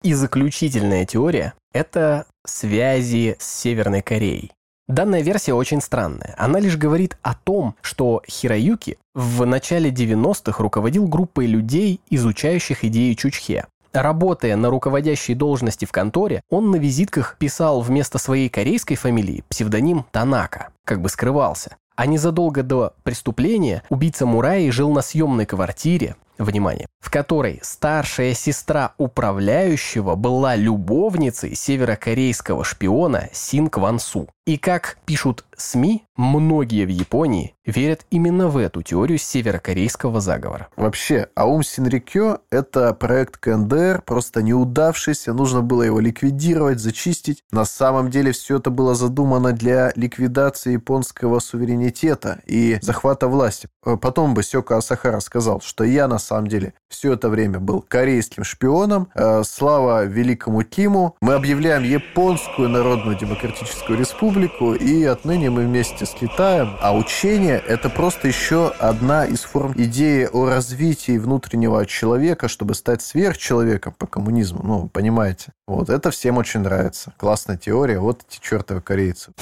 [0.03, 4.53] И заключительная теория– это связи с Северной Кореей.
[4.91, 6.35] Данная версия очень странная.
[6.37, 13.15] Она лишь говорит о том, что Хироюки в начале 90-х руководил группой людей, изучающих идеи
[13.15, 13.67] Чучхе.
[13.93, 20.07] Работая на руководящей должности в конторе, он на визитках писал вместо своей корейской фамилии псевдоним
[20.11, 21.77] Танака, как бы скрывался.
[21.95, 28.95] А незадолго до преступления убийца Мураи жил на съемной квартире, внимание, в которой старшая сестра
[28.99, 34.29] управляющего была любовницей северокорейского шпиона Син Кван Су.
[34.47, 40.69] И как пишут СМИ, многие в Японии верят именно в эту теорию северокорейского заговора.
[40.77, 47.45] Вообще, Аум Синрикё– это проект КНДР, просто неудавшийся, нужно было его ликвидировать, зачистить.
[47.53, 53.69] На самом деле все это было задумано для ликвидации японского суверенитета и захвата власти.
[53.83, 58.45] Потом бы Сёка Асахара сказал, что я на самом деле все это время был корейским
[58.45, 59.09] шпионом.
[59.15, 61.17] Э, слава великому Киму.
[61.21, 66.77] Мы объявляем Японскую Народную Демократическую Республику, и отныне мы вместе с Китаем.
[66.81, 73.03] А учение– это просто еще одна из форм идеи о развитии внутреннего человека, чтобы стать
[73.03, 74.61] сверхчеловеком по коммунизму.
[74.63, 75.53] Ну, понимаете.
[75.67, 77.13] Вот, это всем очень нравится.
[77.17, 77.99] Классная теория.
[77.99, 79.33] Вот эти чертовы корейцы.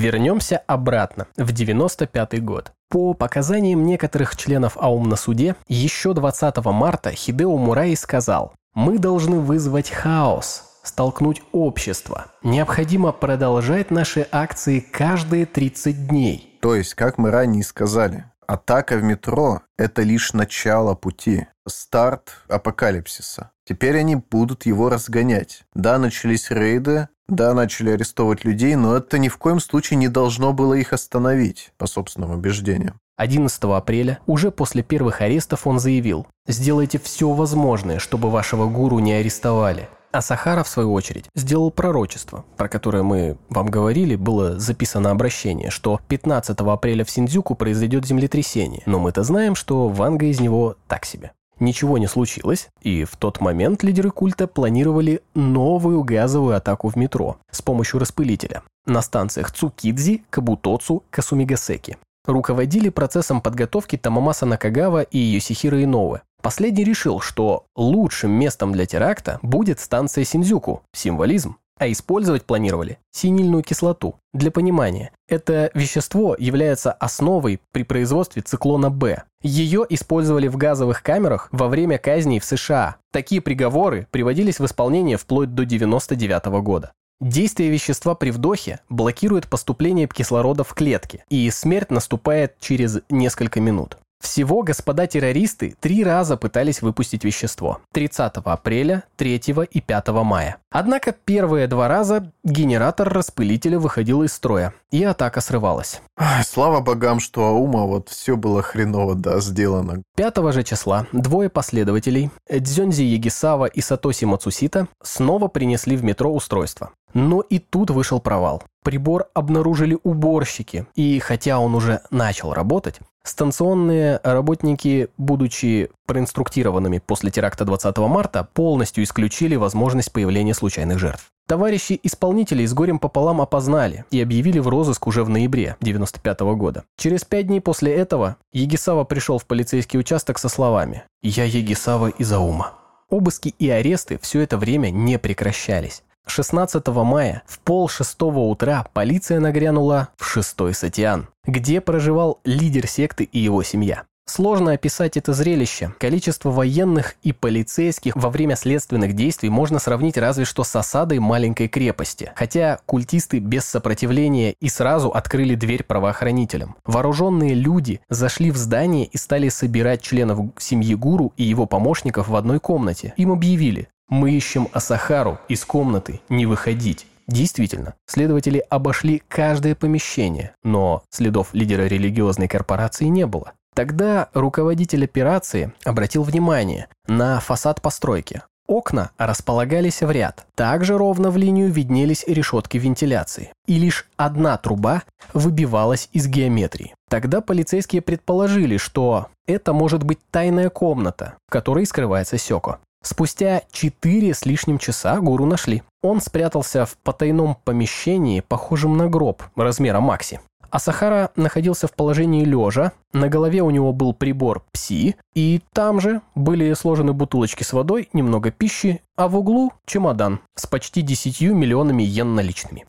[0.00, 2.72] Вернемся обратно, в 95 год.
[2.88, 9.40] По показаниям некоторых членов АУМ на суде, еще 20 марта Хидео Мураи сказал «Мы должны
[9.40, 12.28] вызвать хаос, столкнуть общество.
[12.42, 16.58] Необходимо продолжать наши акции каждые 30 дней.
[16.62, 23.50] То есть, как мы ранее сказали, атака в метро– это лишь начало пути, старт апокалипсиса.
[23.70, 25.62] Теперь они будут его разгонять.
[25.74, 30.52] Да, начались рейды, да, начали арестовывать людей, но это ни в коем случае не должно
[30.52, 32.98] было их остановить, по собственным убеждениям.
[33.16, 39.12] 11 апреля, уже после первых арестов, он заявил «Сделайте все возможное, чтобы вашего гуру не
[39.12, 39.88] арестовали».
[40.10, 45.70] А Сахара, в свою очередь, сделал пророчество, про которое мы вам говорили, было записано обращение,
[45.70, 51.04] что 15 апреля в Синдзюку произойдет землетрясение, но мы-то знаем, что Ванга из него так
[51.04, 51.30] себе.
[51.60, 57.36] Ничего не случилось, и в тот момент лидеры культа планировали новую газовую атаку в метро
[57.50, 61.98] с помощью распылителя на станциях Цукидзи, Кабутоцу, Касумигасеки.
[62.26, 66.20] Руководили процессом подготовки Тамамаса Накагава и Йосихиро Иноуэ.
[66.42, 73.62] Последний решил, что лучшим местом для теракта будет станция Синдзюку, символизм, а использовать планировали синильную
[73.62, 74.16] кислоту.
[74.34, 79.24] Для понимания, это вещество является основой при производстве циклона Б.
[79.42, 82.96] Ее использовали в газовых камерах во время казней в США.
[83.12, 86.92] Такие приговоры приводились в исполнение вплоть до 1999 года.
[87.18, 93.96] Действие вещества при вдохе блокирует поступление кислорода в клетки, и смерть наступает через несколько минут.
[94.20, 97.80] Всего господа террористы три раза пытались выпустить вещество.
[97.92, 99.40] 30 апреля, 3
[99.70, 100.58] и 5 мая.
[100.70, 106.02] Однако первые два раза генератор распылителя выходил из строя, и атака срывалась.
[106.44, 110.02] Слава богам, что Аума вот все было хреново, да, сделано.
[110.16, 116.90] 5 же числа двое последователей, Дзёнзи Егисава и Сатоси Мацусита, снова принесли в метро устройство.
[117.14, 118.62] Но и тут вышел провал.
[118.82, 127.66] Прибор обнаружили уборщики, и хотя он уже начал работать, Станционные работники, будучи проинструктированными после теракта
[127.66, 131.30] 20 марта, полностью исключили возможность появления случайных жертв.
[131.46, 136.84] Товарищи исполнителей с горем пополам опознали и объявили в розыск уже в ноябре 1995 года.
[136.96, 142.32] Через пять дней после этого Егисава пришел в полицейский участок со словами «Я Егисава из
[142.32, 142.72] Аума».
[143.10, 146.04] Обыски и аресты все это время не прекращались.
[146.30, 153.24] 16 мая в пол шестого утра полиция нагрянула в шестой Сатиан, где проживал лидер секты
[153.24, 154.04] и его семья.
[154.26, 155.92] Сложно описать это зрелище.
[155.98, 161.66] Количество военных и полицейских во время следственных действий можно сравнить разве что с осадой маленькой
[161.66, 162.30] крепости.
[162.36, 166.76] Хотя культисты без сопротивления и сразу открыли дверь правоохранителям.
[166.84, 172.36] Вооруженные люди зашли в здание и стали собирать членов семьи гуру и его помощников в
[172.36, 173.14] одной комнате.
[173.16, 177.06] Им объявили, мы ищем Асахару из комнаты, не выходить.
[177.26, 183.52] Действительно, следователи обошли каждое помещение, но следов лидера религиозной корпорации не было.
[183.72, 188.42] Тогда руководитель операции обратил внимание на фасад постройки.
[188.66, 190.46] Окна располагались в ряд.
[190.54, 193.52] Также ровно в линию виднелись решетки вентиляции.
[193.66, 195.02] И лишь одна труба
[195.32, 196.94] выбивалась из геометрии.
[197.08, 202.78] Тогда полицейские предположили, что это может быть тайная комната, в которой скрывается Сёко.
[203.02, 205.82] Спустя четыре с лишним часа гуру нашли.
[206.02, 210.40] Он спрятался в потайном помещении, похожем на гроб, размера Макси.
[210.70, 216.00] А Сахара находился в положении лежа, на голове у него был прибор ПСИ, и там
[216.00, 221.40] же были сложены бутылочки с водой, немного пищи, а в углу чемодан с почти 10
[221.40, 222.86] миллионами йен наличными.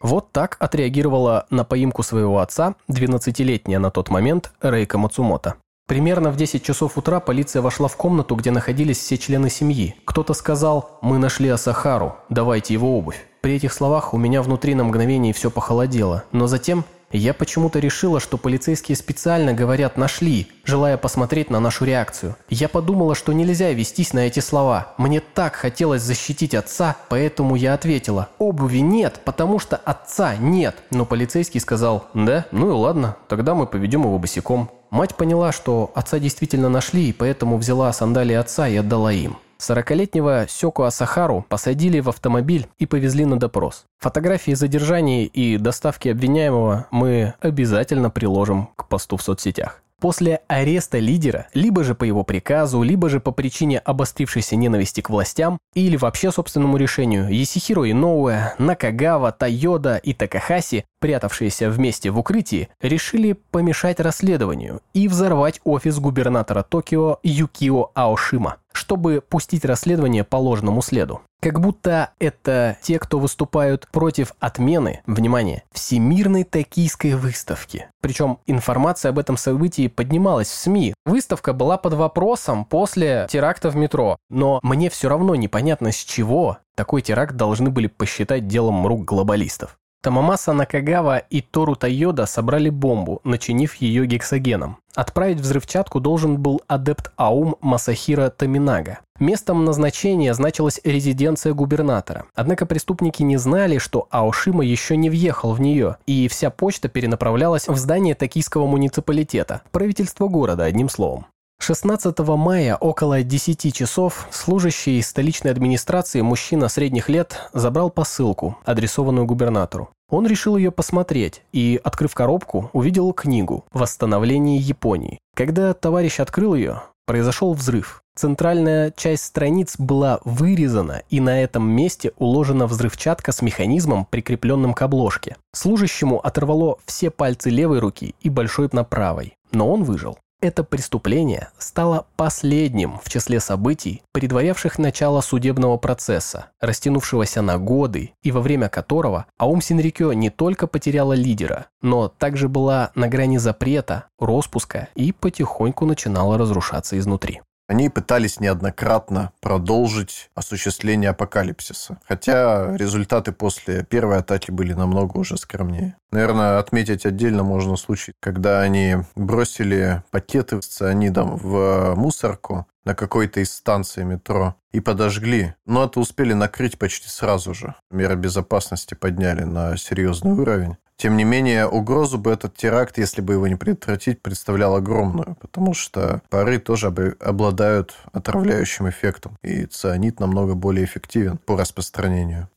[0.00, 5.56] Вот так отреагировала на поимку своего отца 12-летняя на тот момент Рейка Мацумото.
[5.90, 9.96] Примерно в 10 часов утра полиция вошла в комнату, где находились все члены семьи.
[10.04, 13.26] Кто-то сказал «Мы нашли Асахару, давайте его обувь».
[13.40, 16.84] При этих словах у меня внутри на мгновение все похолодело, но затем
[17.18, 22.36] я почему-то решила, что полицейские специально говорят «нашли», желая посмотреть на нашу реакцию.
[22.48, 24.94] Я подумала, что нельзя вестись на эти слова.
[24.96, 30.76] Мне так хотелось защитить отца, поэтому я ответила «обуви нет, потому что отца нет».
[30.90, 34.70] Но полицейский сказал «да, ну и ладно, тогда мы поведем его босиком».
[34.90, 39.36] Мать поняла, что отца действительно нашли, и поэтому взяла сандалии отца и отдала им.
[39.60, 43.84] Сорокалетнего Сёку Асахару посадили в автомобиль и повезли на допрос.
[43.98, 49.82] Фотографии задержания и доставки обвиняемого мы обязательно приложим к посту в соцсетях.
[50.00, 55.10] После ареста лидера, либо же по его приказу, либо же по причине обострившейся ненависти к
[55.10, 62.68] властям, или вообще собственному решению, Есихиро Иноуэ, Накагава, Тайода и Такахаси прятавшиеся вместе в укрытии,
[62.80, 70.82] решили помешать расследованию и взорвать офис губернатора Токио Юкио Аошима, чтобы пустить расследование по ложному
[70.82, 71.22] следу.
[71.40, 77.88] Как будто это те, кто выступают против отмены, внимание, Всемирной токийской выставки.
[78.02, 80.94] Причем информация об этом событии поднималась в СМИ.
[81.06, 84.18] Выставка была под вопросом после теракта в метро.
[84.28, 89.78] Но мне все равно непонятно, с чего такой теракт должны были посчитать делом рук глобалистов.
[90.02, 94.78] Тамамаса Накагава и Тору Тайода собрали бомбу, начинив ее гексогеном.
[94.94, 99.00] Отправить взрывчатку должен был адепт АУМ Масахира Таминага.
[99.18, 102.24] Местом назначения значилась резиденция губернатора.
[102.34, 107.68] Однако преступники не знали, что Аошима еще не въехал в нее, и вся почта перенаправлялась
[107.68, 111.26] в здание токийского муниципалитета, правительство города, одним словом.
[111.62, 119.90] 16 мая около 10 часов служащий столичной администрации мужчина средних лет забрал посылку, адресованную губернатору.
[120.08, 125.18] Он решил ее посмотреть и, открыв коробку, увидел книгу «Восстановление Японии».
[125.36, 128.02] Когда товарищ открыл ее, произошел взрыв.
[128.16, 134.82] Центральная часть страниц была вырезана, и на этом месте уложена взрывчатка с механизмом, прикрепленным к
[134.82, 135.36] обложке.
[135.54, 140.18] Служащему оторвало все пальцы левой руки и большой на правой, но он выжил.
[140.42, 148.32] Это преступление стало последним в числе событий, предварявших начало судебного процесса, растянувшегося на годы и
[148.32, 154.06] во время которого Аум Синрикё не только потеряла лидера, но также была на грани запрета,
[154.18, 157.42] распуска и потихоньку начинала разрушаться изнутри.
[157.70, 165.94] Они пытались неоднократно продолжить осуществление апокалипсиса, хотя результаты после первой атаки были намного уже скромнее.
[166.10, 173.38] Наверное, отметить отдельно можно случай, когда они бросили пакеты с цианидом в мусорку на какой-то
[173.38, 175.54] из станций метро и подожгли.
[175.64, 177.76] Но это успели накрыть почти сразу же.
[177.92, 180.76] Меры безопасности подняли на серьезный уровень.
[181.00, 185.72] Тем не менее, угрозу бы этот теракт, если бы его не предотвратить, представлял огромную, потому
[185.72, 186.88] что пары тоже
[187.20, 192.50] обладают отравляющим эффектом, и цианид намного более эффективен по распространению.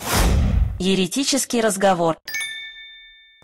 [0.78, 2.18] Еретический разговор.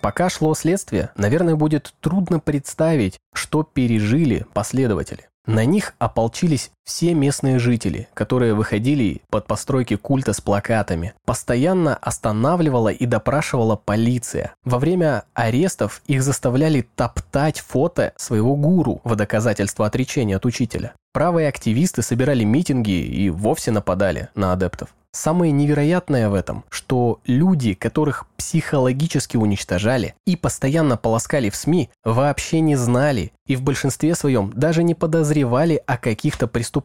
[0.02, 5.30] Пока шло следствие, наверное, будет трудно представить, что пережили последователи.
[5.46, 11.14] На них ополчились все местные жители, которые выходили под постройки культа с плакатами.
[11.24, 14.56] Постоянно останавливала и допрашивала полиция.
[14.66, 20.94] Во время арестов их заставляли топтать фото своего гуру в доказательство отречения от учителя.
[21.14, 24.90] Правые активисты собирали митинги и вовсе нападали на адептов.
[25.12, 32.60] Самое невероятное в этом, что люди, которых психологически уничтожали и постоянно полоскали в СМИ, вообще
[32.60, 36.79] не знали и в большинстве своем даже не подозревали о каких-то преступлениях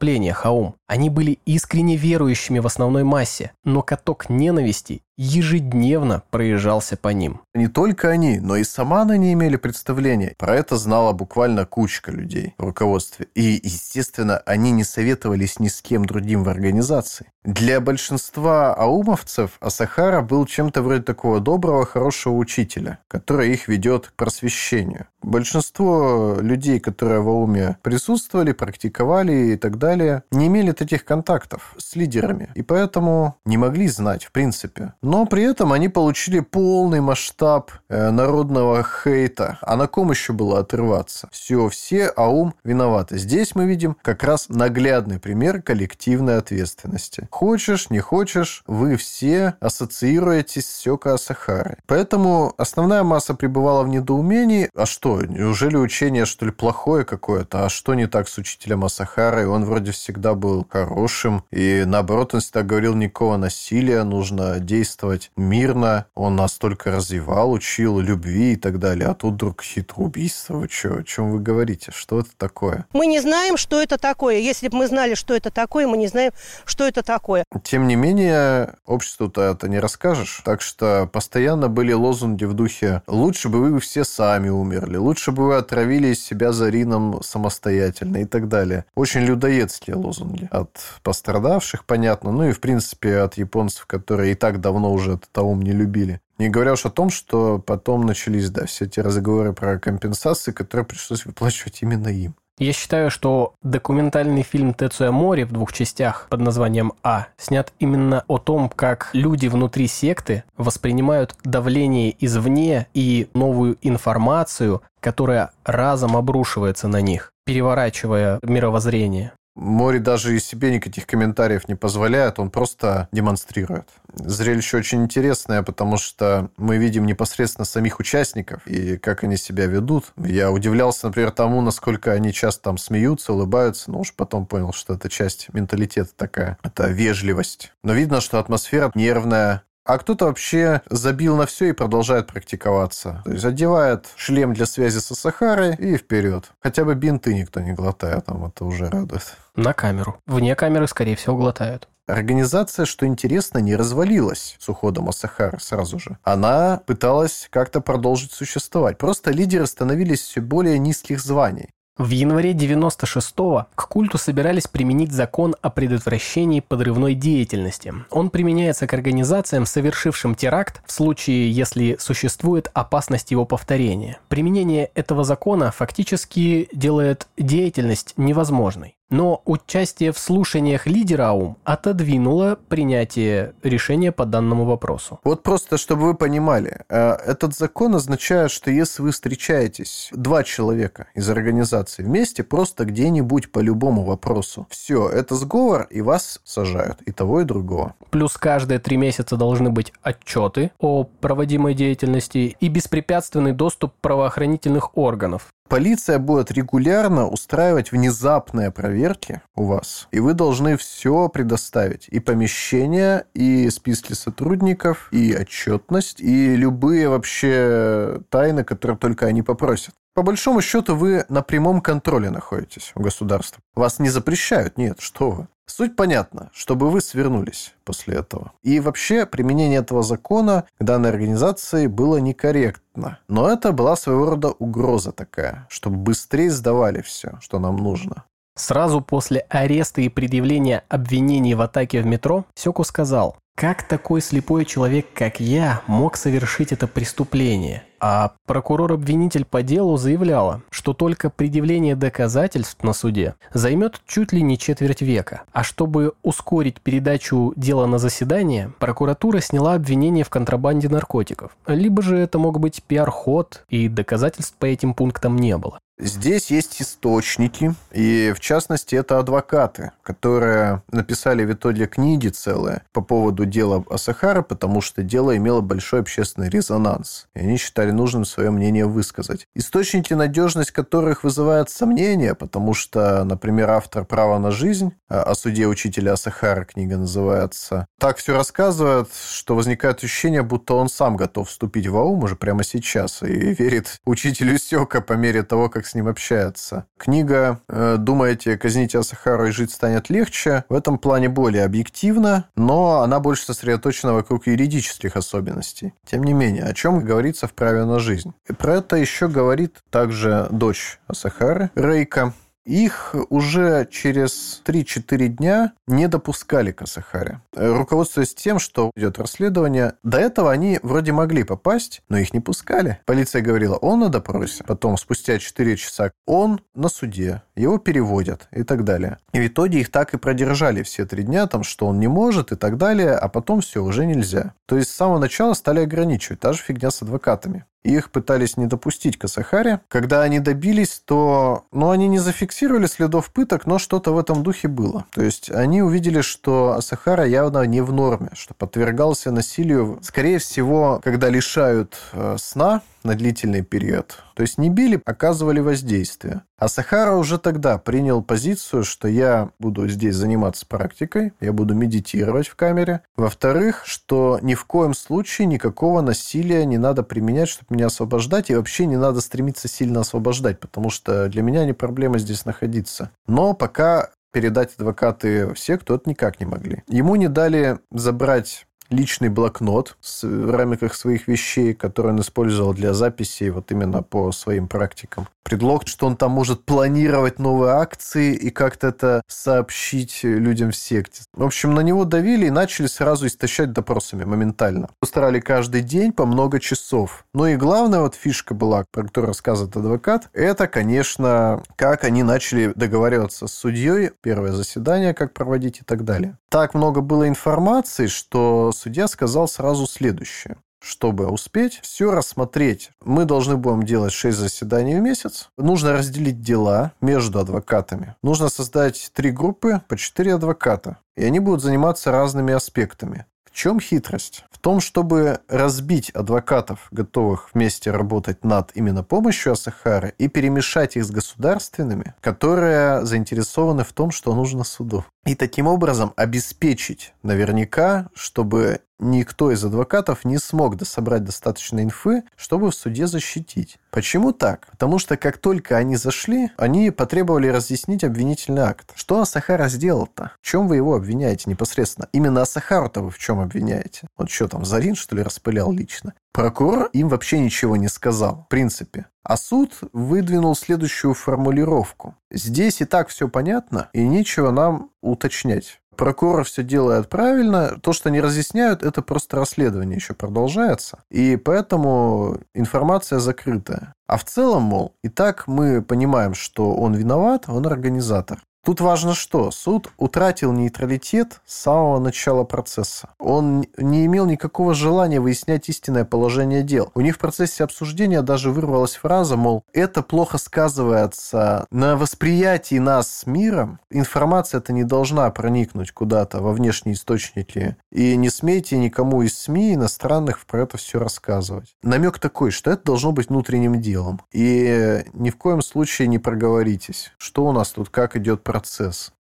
[0.44, 0.74] Аум.
[0.86, 7.40] Они были искренне верующими в основной массе, но каток ненависти ежедневно проезжался по ним.
[7.54, 10.34] Не только они, но и сама она не имели представления.
[10.38, 13.28] Про это знала буквально кучка людей в руководстве.
[13.34, 17.26] И, естественно, они не советовались ни с кем другим в организации.
[17.44, 24.12] Для большинства аумовцев Асахара был чем-то вроде такого доброго, хорошего учителя, который их ведет к
[24.14, 25.06] просвещению.
[25.22, 31.96] Большинство людей, которые в Ауме присутствовали, практиковали и так далее, не имели таких контактов с
[31.96, 32.50] лидерами.
[32.54, 34.94] И поэтому не могли знать, в принципе.
[35.04, 39.58] Но при этом они получили полный масштаб э, народного хейта.
[39.60, 41.28] А на ком еще было отрываться?
[41.30, 43.18] Все, все Аум виноваты.
[43.18, 47.28] Здесь мы видим как раз наглядный пример коллективной ответственности.
[47.30, 51.76] Хочешь, не хочешь, вы все ассоциируетесь с Сёка Асахарой.
[51.86, 54.70] Поэтому основная масса пребывала в недоумении.
[54.74, 57.66] А что, Неужели учение, что ли, плохое какое-то?
[57.66, 59.46] А что не так с учителем Асахарой?
[59.46, 61.44] Он вроде всегда был хорошим.
[61.50, 64.93] И наоборот, он всегда говорил, никакого насилия, нужно действовать
[65.36, 66.06] мирно.
[66.14, 69.08] Он нас только развивал, учил любви и так далее.
[69.08, 70.58] А тут вдруг хитроубийство.
[70.58, 70.98] Вы что?
[70.98, 71.92] О чем вы говорите?
[71.94, 72.86] Что это такое?
[72.92, 74.38] Мы не знаем, что это такое.
[74.38, 76.32] Если бы мы знали, что это такое, мы не знаем,
[76.64, 77.44] что это такое.
[77.62, 80.42] Тем не менее, обществу-то это не расскажешь.
[80.44, 85.46] Так что постоянно были лозунги в духе «лучше бы вы все сами умерли», лучше бы
[85.46, 88.84] вы отравили себя зарином самостоятельно и так далее.
[88.94, 90.48] Очень людоедские лозунги.
[90.50, 90.70] От
[91.02, 95.62] пострадавших, понятно, ну и, в принципе, от японцев, которые и так давно уже этот аум
[95.62, 96.20] не любили.
[96.38, 100.84] Не говоря уж о том, что потом начались, да, все эти разговоры про компенсации, которые
[100.84, 102.34] пришлось выплачивать именно им.
[102.58, 108.24] Я считаю, что документальный фильм Тецуя Мори в двух частях под названием «А» снят именно
[108.28, 116.86] о том, как люди внутри секты воспринимают давление извне и новую информацию, которая разом обрушивается
[116.86, 119.32] на них, переворачивая мировоззрение.
[119.54, 123.88] Мори даже и себе никаких комментариев не позволяет, он просто демонстрирует.
[124.12, 130.12] Зрелище очень интересное, потому что мы видим непосредственно самих участников и как они себя ведут.
[130.16, 134.94] Я удивлялся, например, тому, насколько они часто там смеются, улыбаются, но уж потом понял, что
[134.94, 136.58] это часть менталитета такая.
[136.62, 137.72] Это вежливость.
[137.82, 143.22] Но видно, что атмосфера нервная, а кто-то вообще забил на все и продолжает практиковаться.
[143.24, 146.50] То есть одевает шлем для связи со Сахарой и вперед.
[146.60, 149.36] Хотя бы бинты никто не глотает, там это уже радует.
[149.56, 150.16] На камеру.
[150.26, 151.88] Вне камеры, скорее всего, глотают.
[152.06, 156.18] Организация, что интересно, не развалилась с уходом Асахара сразу же.
[156.22, 158.98] Она пыталась как-то продолжить существовать.
[158.98, 161.70] Просто лидеры становились все более низких званий.
[161.96, 167.94] В январе 96-го к культу собирались применить закон о предотвращении подрывной деятельности.
[168.10, 174.18] Он применяется к организациям, совершившим теракт, в случае, если существует опасность его повторения.
[174.26, 178.96] Применение этого закона фактически делает деятельность невозможной.
[179.10, 185.20] Но участие в слушаниях лидера АУМ отодвинуло принятие решения по данному вопросу.
[185.24, 191.08] Вот просто, чтобы вы понимали, э, этот закон означает, что если вы встречаетесь, два человека
[191.14, 197.12] из организации вместе, просто где-нибудь по любому вопросу, все, это сговор, и вас сажают, и
[197.12, 197.94] того, и другого.
[198.10, 205.52] Плюс каждые три месяца должны быть отчеты о проводимой деятельности и беспрепятственный доступ правоохранительных органов.
[205.68, 212.06] Полиция будет регулярно устраивать внезапные проверки у вас, и вы должны все предоставить.
[212.08, 219.94] И помещение, и списки сотрудников, и отчетность, и любые вообще тайны, которые только они попросят.
[220.14, 223.60] По большому счету вы на прямом контроле находитесь у государства.
[223.74, 225.48] Вас не запрещают, нет, что вы.
[225.66, 228.52] Суть понятна, чтобы вы свернулись после этого.
[228.62, 233.18] И вообще применение этого закона к данной организации было некорректно.
[233.28, 238.24] Но это была своего рода угроза такая, чтобы быстрее сдавали все, что нам нужно.
[238.56, 244.64] Сразу после ареста и предъявления обвинений в атаке в метро Сёку сказал, как такой слепой
[244.64, 247.84] человек, как я, мог совершить это преступление?
[248.06, 254.58] А прокурор-обвинитель по делу заявляла, что только предъявление доказательств на суде займет чуть ли не
[254.58, 255.44] четверть века.
[255.54, 261.56] А чтобы ускорить передачу дела на заседание, прокуратура сняла обвинение в контрабанде наркотиков.
[261.66, 265.78] Либо же это мог быть пиар-ход, и доказательств по этим пунктам не было.
[265.96, 273.00] Здесь есть источники, и в частности это адвокаты, которые написали в итоге книги целые по
[273.00, 278.50] поводу дела Асахара, потому что дело имело большой общественный резонанс, и они считали нужным свое
[278.50, 279.46] мнение высказать.
[279.54, 285.68] Источники, надежность которых вызывает сомнения, потому что, например, автор «Право на жизнь», а, о суде
[285.68, 291.86] учителя Асахара книга называется, так все рассказывает, что возникает ощущение, будто он сам готов вступить
[291.86, 296.08] в АУМ уже прямо сейчас и верит учителю Сёка по мере того, как с ним
[296.08, 296.86] общается.
[296.98, 303.00] Книга э, «Думаете, казнить Асахару и жить станет легче» в этом плане более объективна, но
[303.00, 305.94] она больше сосредоточена вокруг юридических особенностей.
[306.06, 308.32] Тем не менее, о чем говорится в праве на жизнь?
[308.48, 316.08] И про это еще говорит также дочь Асахары, Рейка, их уже через 3-4 дня не
[316.08, 317.40] допускали к Асахаре.
[317.54, 323.00] Руководствуясь тем, что идет расследование, до этого они вроде могли попасть, но их не пускали.
[323.04, 324.64] Полиция говорила, он на допросе.
[324.64, 327.42] Потом, спустя 4 часа, он на суде.
[327.54, 329.18] Его переводят и так далее.
[329.32, 332.52] И в итоге их так и продержали все три дня, там, что он не может
[332.52, 334.54] и так далее, а потом все, уже нельзя.
[334.66, 336.40] То есть с самого начала стали ограничивать.
[336.40, 337.64] Та же фигня с адвокатами.
[337.84, 339.80] Их пытались не допустить к Асахаре.
[339.88, 341.66] Когда они добились, то...
[341.70, 345.04] Ну, они не зафиксировали следов пыток, но что-то в этом духе было.
[345.12, 351.00] То есть они увидели, что Асахара явно не в норме, что подвергался насилию, скорее всего,
[351.04, 354.22] когда лишают э, сна, на длительный период.
[354.34, 356.42] То есть не били, оказывали воздействие.
[356.58, 362.48] А Сахара уже тогда принял позицию, что я буду здесь заниматься практикой, я буду медитировать
[362.48, 363.02] в камере.
[363.16, 368.54] Во-вторых, что ни в коем случае никакого насилия не надо применять, чтобы меня освобождать, и
[368.54, 373.10] вообще не надо стремиться сильно освобождать, потому что для меня не проблема здесь находиться.
[373.26, 376.82] Но пока передать адвокаты все, кто это никак не могли.
[376.88, 382.94] Ему не дали забрать личный блокнот с, в рамках своих вещей, который он использовал для
[382.94, 385.28] записи вот именно по своим практикам.
[385.42, 391.22] Предлог, что он там может планировать новые акции и как-то это сообщить людям в секте.
[391.34, 394.88] В общем, на него давили и начали сразу истощать допросами моментально.
[395.02, 397.26] Устарали каждый день по много часов.
[397.34, 402.72] Ну и главная вот фишка была, про которую рассказывает адвокат, это, конечно, как они начали
[402.74, 406.38] договариваться с судьей, первое заседание, как проводить и так далее.
[406.48, 410.56] Так много было информации, что судья сказал сразу следующее
[410.86, 412.90] чтобы успеть все рассмотреть.
[413.02, 415.48] Мы должны будем делать 6 заседаний в месяц.
[415.56, 418.16] Нужно разделить дела между адвокатами.
[418.22, 420.98] Нужно создать три группы по 4 адвоката.
[421.16, 423.24] И они будут заниматься разными аспектами
[423.54, 424.44] чем хитрость?
[424.50, 431.04] В том, чтобы разбить адвокатов, готовых вместе работать над именно помощью Асахары, и перемешать их
[431.04, 435.04] с государственными, которые заинтересованы в том, что нужно суду.
[435.24, 442.70] И таким образом обеспечить наверняка, чтобы никто из адвокатов не смог собрать достаточно инфы, чтобы
[442.70, 443.78] в суде защитить.
[443.90, 444.66] Почему так?
[444.70, 448.92] Потому что как только они зашли, они потребовали разъяснить обвинительный акт.
[448.96, 450.32] Что Асахара сделал-то?
[450.40, 452.08] В чем вы его обвиняете непосредственно?
[452.12, 454.08] Именно Асахару-то вы в чем обвиняете?
[454.16, 456.14] Вот что там, Зарин, что ли, распылял лично?
[456.32, 459.06] Прокурор им вообще ничего не сказал, в принципе.
[459.22, 462.16] А суд выдвинул следующую формулировку.
[462.32, 465.80] Здесь и так все понятно, и нечего нам уточнять.
[465.96, 467.78] Прокурор все делает правильно.
[467.80, 470.98] То, что они разъясняют, это просто расследование еще продолжается.
[471.10, 473.94] И поэтому информация закрытая.
[474.06, 478.42] А в целом, мол, и так мы понимаем, что он виноват, он организатор.
[478.64, 479.50] Тут важно что?
[479.50, 483.10] Суд утратил нейтралитет с самого начала процесса.
[483.18, 486.90] Он не имел никакого желания выяснять истинное положение дел.
[486.94, 493.08] У них в процессе обсуждения даже вырвалась фраза, мол, это плохо сказывается на восприятии нас
[493.12, 493.80] с миром.
[493.90, 497.76] Информация это не должна проникнуть куда-то во внешние источники.
[497.92, 501.76] И не смейте никому из СМИ иностранных про это все рассказывать.
[501.82, 504.22] Намек такой, что это должно быть внутренним делом.
[504.32, 508.53] И ни в коем случае не проговоритесь, что у нас тут, как идет процесс.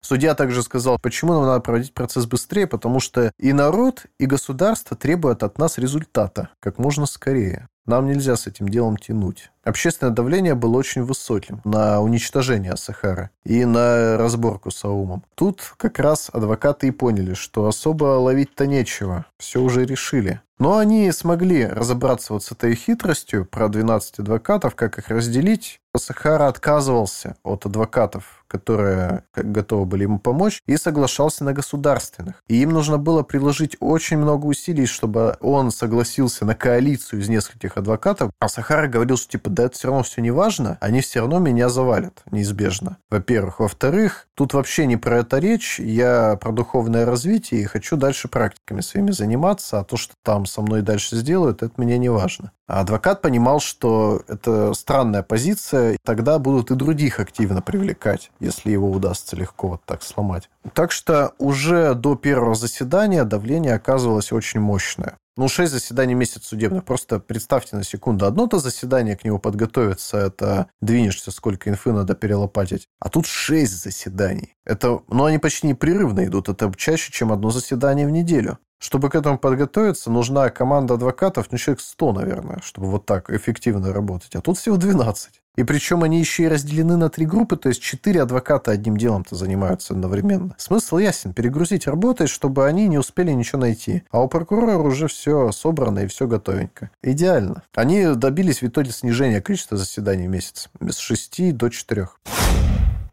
[0.02, 4.96] Судья также сказал, почему нам надо проводить процесс быстрее, потому что и народ, и государство
[4.96, 7.68] требуют от нас результата как можно скорее.
[7.88, 9.50] Нам нельзя с этим делом тянуть.
[9.64, 15.24] Общественное давление было очень высоким на уничтожение Сахары и на разборку с Аумом.
[15.36, 19.26] Тут как раз адвокаты и поняли, что особо ловить-то нечего.
[19.38, 20.42] Все уже решили.
[20.60, 25.80] Но они смогли разобраться вот с этой хитростью про 12 адвокатов, как их разделить.
[25.96, 32.44] Сахара отказывался от адвокатов, которые готовы были ему помочь, и соглашался на государственных.
[32.48, 37.78] И им нужно было приложить очень много усилий, чтобы он согласился на коалицию из нескольких
[37.78, 38.32] адвокатов.
[38.40, 41.40] А Сахара говорил, что типа, да это все равно все не важно, они все равно
[41.40, 42.98] меня завалят, неизбежно.
[43.10, 43.60] Во-первых.
[43.60, 48.82] Во-вторых, тут вообще не про это речь, я про духовное развитие и хочу дальше практиками
[48.82, 52.52] своими заниматься, а то, что там со мной дальше сделают, это мне не важно.
[52.68, 58.72] А адвокат понимал, что это странная позиция, и тогда будут и других активно привлекать, если
[58.72, 60.50] его удастся легко вот так сломать.
[60.74, 65.18] Так что уже до первого заседания давление оказывалось очень мощное.
[65.38, 66.84] Ну, шесть заседаний в месяц судебных.
[66.84, 68.26] Просто представьте на секунду.
[68.26, 72.88] Одно-то заседание к нему подготовиться, это двинешься, сколько инфы надо перелопатить.
[73.00, 74.56] А тут шесть заседаний.
[74.66, 76.50] Это, ну, они почти непрерывно идут.
[76.50, 78.58] Это чаще, чем одно заседание в неделю.
[78.80, 83.92] Чтобы к этому подготовиться, нужна команда адвокатов, ну, человек 100, наверное, чтобы вот так эффективно
[83.92, 84.36] работать.
[84.36, 85.42] А тут всего 12.
[85.58, 89.36] И причем они еще и разделены на три группы, то есть четыре адвоката одним делом-то
[89.36, 90.56] занимаются одновременно.
[90.60, 91.34] Смысл ясен.
[91.34, 94.04] Перегрузить работой, чтобы они не успели ничего найти.
[94.12, 96.92] А у прокурора уже все собрано и все готовенько.
[97.02, 97.64] Идеально.
[97.74, 102.08] Они добились в итоге снижения количества заседаний в месяц с 6 до 4.